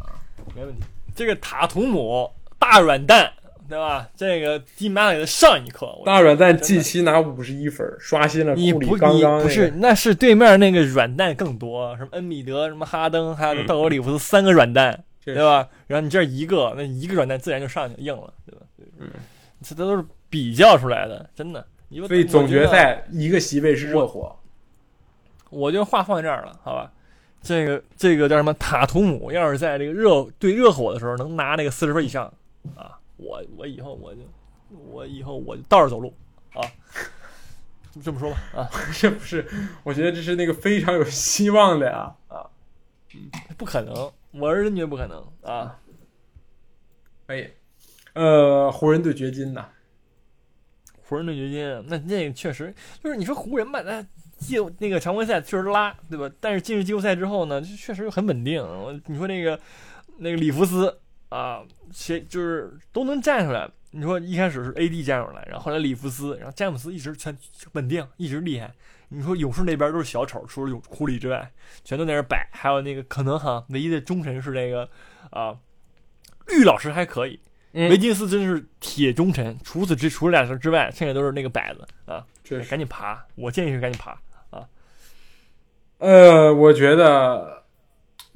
[0.00, 0.18] 啊
[0.54, 0.82] 没问题。
[1.14, 3.32] 这个塔图姆大软蛋，
[3.68, 4.08] 对吧？
[4.16, 5.88] 这个基米巴给他上一课。
[6.04, 15.42] 大软蛋真的季期拿五十一分，刷新了库里你不你刚刚、那个、不是，那是对面那个软蛋更多，什么恩比德、什么哈登，还有嗯道格里夫斯三个软蛋，对对？
[15.42, 15.68] 吧？
[15.86, 18.66] 然后你这一个，那一个软蛋自然就上去硬了，对吧？
[18.98, 19.08] 嗯，
[19.62, 20.04] 这都是
[20.34, 21.64] 比较出来的，真的。
[22.08, 24.36] 所以总决赛一个席位是热火，
[25.48, 26.90] 我就话放在这儿了，好吧？
[27.40, 28.52] 这个这个叫什么？
[28.54, 32.24] 塔图姆要是在这个热对热火的时候能拿那个四十分以上
[32.74, 34.22] 啊，我我以后我就
[34.90, 36.12] 我以后我就倒着走路
[36.52, 36.66] 啊，
[38.02, 38.68] 这么说吧啊，
[38.98, 39.46] 这不是？
[39.84, 42.50] 我觉得这是那个非常有希望的呀啊！
[43.56, 45.78] 不可能，我是真觉得不可能啊。
[47.28, 47.48] 可以，
[48.14, 49.68] 呃，湖人对掘金呐，
[51.06, 54.02] 湖人队掘金，那那确实就是你说湖人吧，那
[54.38, 56.28] 季那个常规赛确实拉，对吧？
[56.40, 58.62] 但是进入季后赛之后呢，就确实很稳定。
[59.06, 59.58] 你说那个
[60.18, 60.98] 那个里弗斯
[61.28, 63.70] 啊，谁就是都能站出来。
[63.90, 67.36] 你说一开始是 AD 站出来，然后后来里弗斯，然后詹姆斯一直全
[67.74, 68.72] 稳定，一直厉害。
[69.08, 71.52] 你说勇士那边都是小丑，除了有库里之外，
[71.84, 72.48] 全都在那摆。
[72.52, 74.88] 还有那个可能哈，唯一的忠臣是那个
[75.30, 75.56] 啊，
[76.48, 77.38] 绿老师还可以，
[77.74, 79.58] 嗯维金斯真是铁忠臣。
[79.62, 82.70] 除此之除了俩人之外，剩下都是那个摆子啊，确实。
[82.70, 83.22] 赶紧爬。
[83.34, 84.12] 我建议是赶紧爬
[84.50, 84.66] 啊。
[85.98, 87.64] 呃，我觉得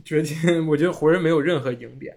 [0.04, 2.16] 掘金，我觉得湖人没有任何赢点。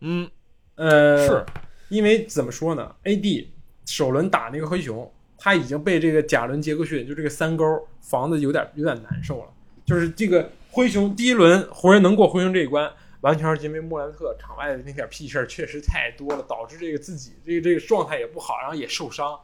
[0.00, 0.28] 嗯，
[0.74, 1.44] 呃，是，
[1.88, 3.46] 因为怎么说呢？AD
[3.86, 5.08] 首轮打那个灰熊，
[5.38, 7.64] 他已经被这个贾伦·杰克逊就这个三勾
[8.00, 9.48] 防的有点有点难受了。
[9.84, 12.90] 就是这个灰熊第一轮湖人能过灰熊这一关，
[13.22, 19.36] 完全是因为莫兰特场外的那点屁事儿确实太多了，导致这个自己这个这个状态也不好，然后也受伤，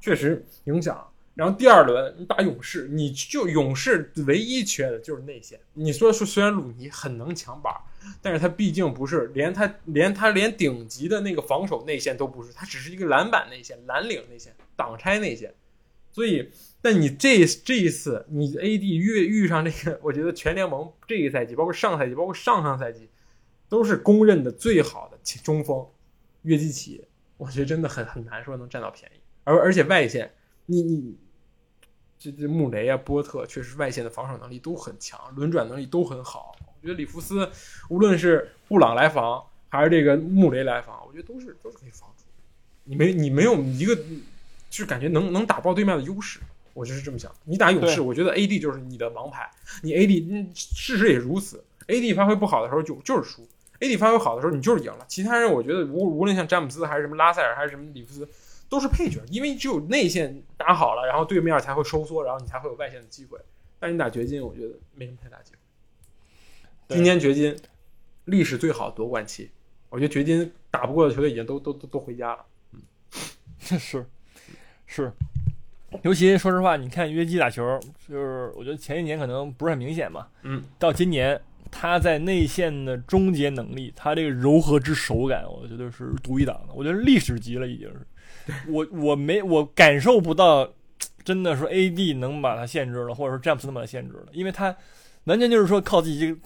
[0.00, 1.10] 确实影响。
[1.34, 5.58] 然后第二轮你打勇士，你就勇士唯一缺的就是内线。
[5.72, 7.74] 你说说，虽然鲁尼很能抢板，
[8.22, 15.52] 但是他毕竟不是连他连他连顶级的那个防守内线都不是，他只是一个篮板内线、蓝领内线、挡拆内线。
[16.12, 16.48] 所以，
[16.84, 23.08] 但你这这一次你 AD 遇遇上这个，我觉得全联盟这一赛季，包括上赛季，包括上上赛季，
[23.70, 25.86] 都是公认的最好的中锋
[26.42, 27.02] 约基奇，
[27.38, 29.20] 我觉得真的很很难说能占到便宜。
[29.44, 30.30] 而而且外线，
[30.66, 31.16] 你你
[32.18, 36.54] 这这穆雷啊、波特，确实外线的防守能力都很强，轮转能力都很好。
[36.60, 37.50] 我觉得里弗斯
[37.88, 42.24] 无论是布朗来防，还是这个穆雷来防，我觉得都是都是可以防住。
[42.84, 46.40] 你没你没有一个，就是感觉能能打爆对面的优势。
[46.74, 47.34] 我就是这么想。
[47.44, 49.50] 你打勇士，我觉得 AD 就是你的王牌。
[49.82, 51.64] 你 AD，嗯，事实也如此。
[51.86, 53.46] AD 发挥不好的时候就就是输
[53.80, 55.04] ，AD 发挥好的时候你就是赢了。
[55.08, 58.28] 其他人我觉得无无论像詹姆斯还是什么拉塞尔还是什么里弗斯，
[58.68, 63.38] 都是配角，因为只有内线打好了，然后对面才会收缩，然后你才会有外线的机会。
[63.78, 65.58] 但是你打掘金，我觉得没什么太大机会。
[66.88, 67.56] 今年掘金
[68.24, 69.50] 历史最好夺冠期，
[69.90, 72.44] 我觉得掘金打不过的球队已经都都都都回家了。
[72.72, 72.80] 嗯
[73.78, 73.78] 是
[74.86, 75.12] 是，
[76.02, 81.40] 尤其说实话，你看约基打球，就是我觉得前一年可能不是很明显嘛，嗯，到今年
[81.70, 88.06] 他在内线的终结能力，他这个柔和之手感，我觉得是独一档的，我觉得历史级了已经是。
[88.68, 90.68] 我我没我感受不到，
[91.24, 94.76] 真的说 AD 能把他限制了，或者说詹姆斯能把他限制了，因为他
[95.24, 96.38] 完全就是说靠自己这个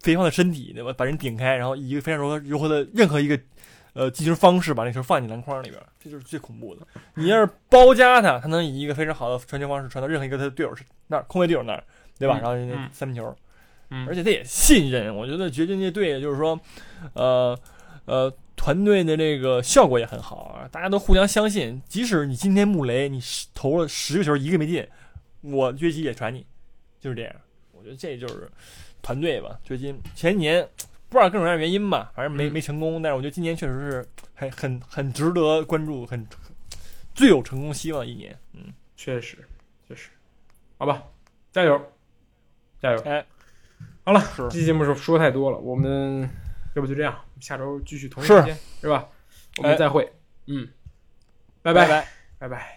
[0.00, 0.90] 肥胖的身体，对吧？
[0.96, 3.38] 把人顶开，然后以一个非常柔和柔和的任何一个
[3.94, 6.86] 呃进球方式把那球放进篮筐里边，这就是最恐怖的。
[7.14, 11.82] 你要是包夹他，他能以一个非常好的传球方式传到任何一个他的队友是那儿，空位队友那儿，
[12.18, 12.38] 对吧？
[12.42, 13.34] 嗯然后三分球，
[13.90, 15.14] 嗯而且他也信任。
[15.14, 16.58] 我觉得掘金这队就是说，
[17.14, 17.58] 呃
[18.06, 21.80] 呃，团队的这个效果也很好啊，大家都互相相信。
[21.88, 23.20] 即使你今天穆雷你
[23.54, 24.86] 投了十个球一个没进，
[25.40, 26.44] 我掘金也传你，
[27.00, 27.34] 就是这样。
[27.72, 28.50] 我觉得这就是
[29.02, 29.58] 团队吧。
[29.62, 30.66] 掘金前年
[31.14, 36.26] 不知道各种各样原因吧，反正没嗯没成功，但是我觉得今年确实是很很很值得关注，很
[37.14, 38.36] 最有成功希望的一年。
[38.52, 39.38] 嗯，确实
[39.88, 40.10] 确实，
[40.76, 41.04] 好吧，
[41.52, 41.80] 加油
[42.80, 43.00] 加油！
[43.02, 43.24] 哎，
[44.04, 46.28] 好了，这期节目说说太多了，我们
[46.74, 49.08] 要不就这样，下周继续同一时间是吧？
[49.58, 50.12] 我们哎再会，
[50.46, 50.68] 嗯，
[51.62, 52.08] 拜拜拜拜。
[52.40, 52.73] 拜拜。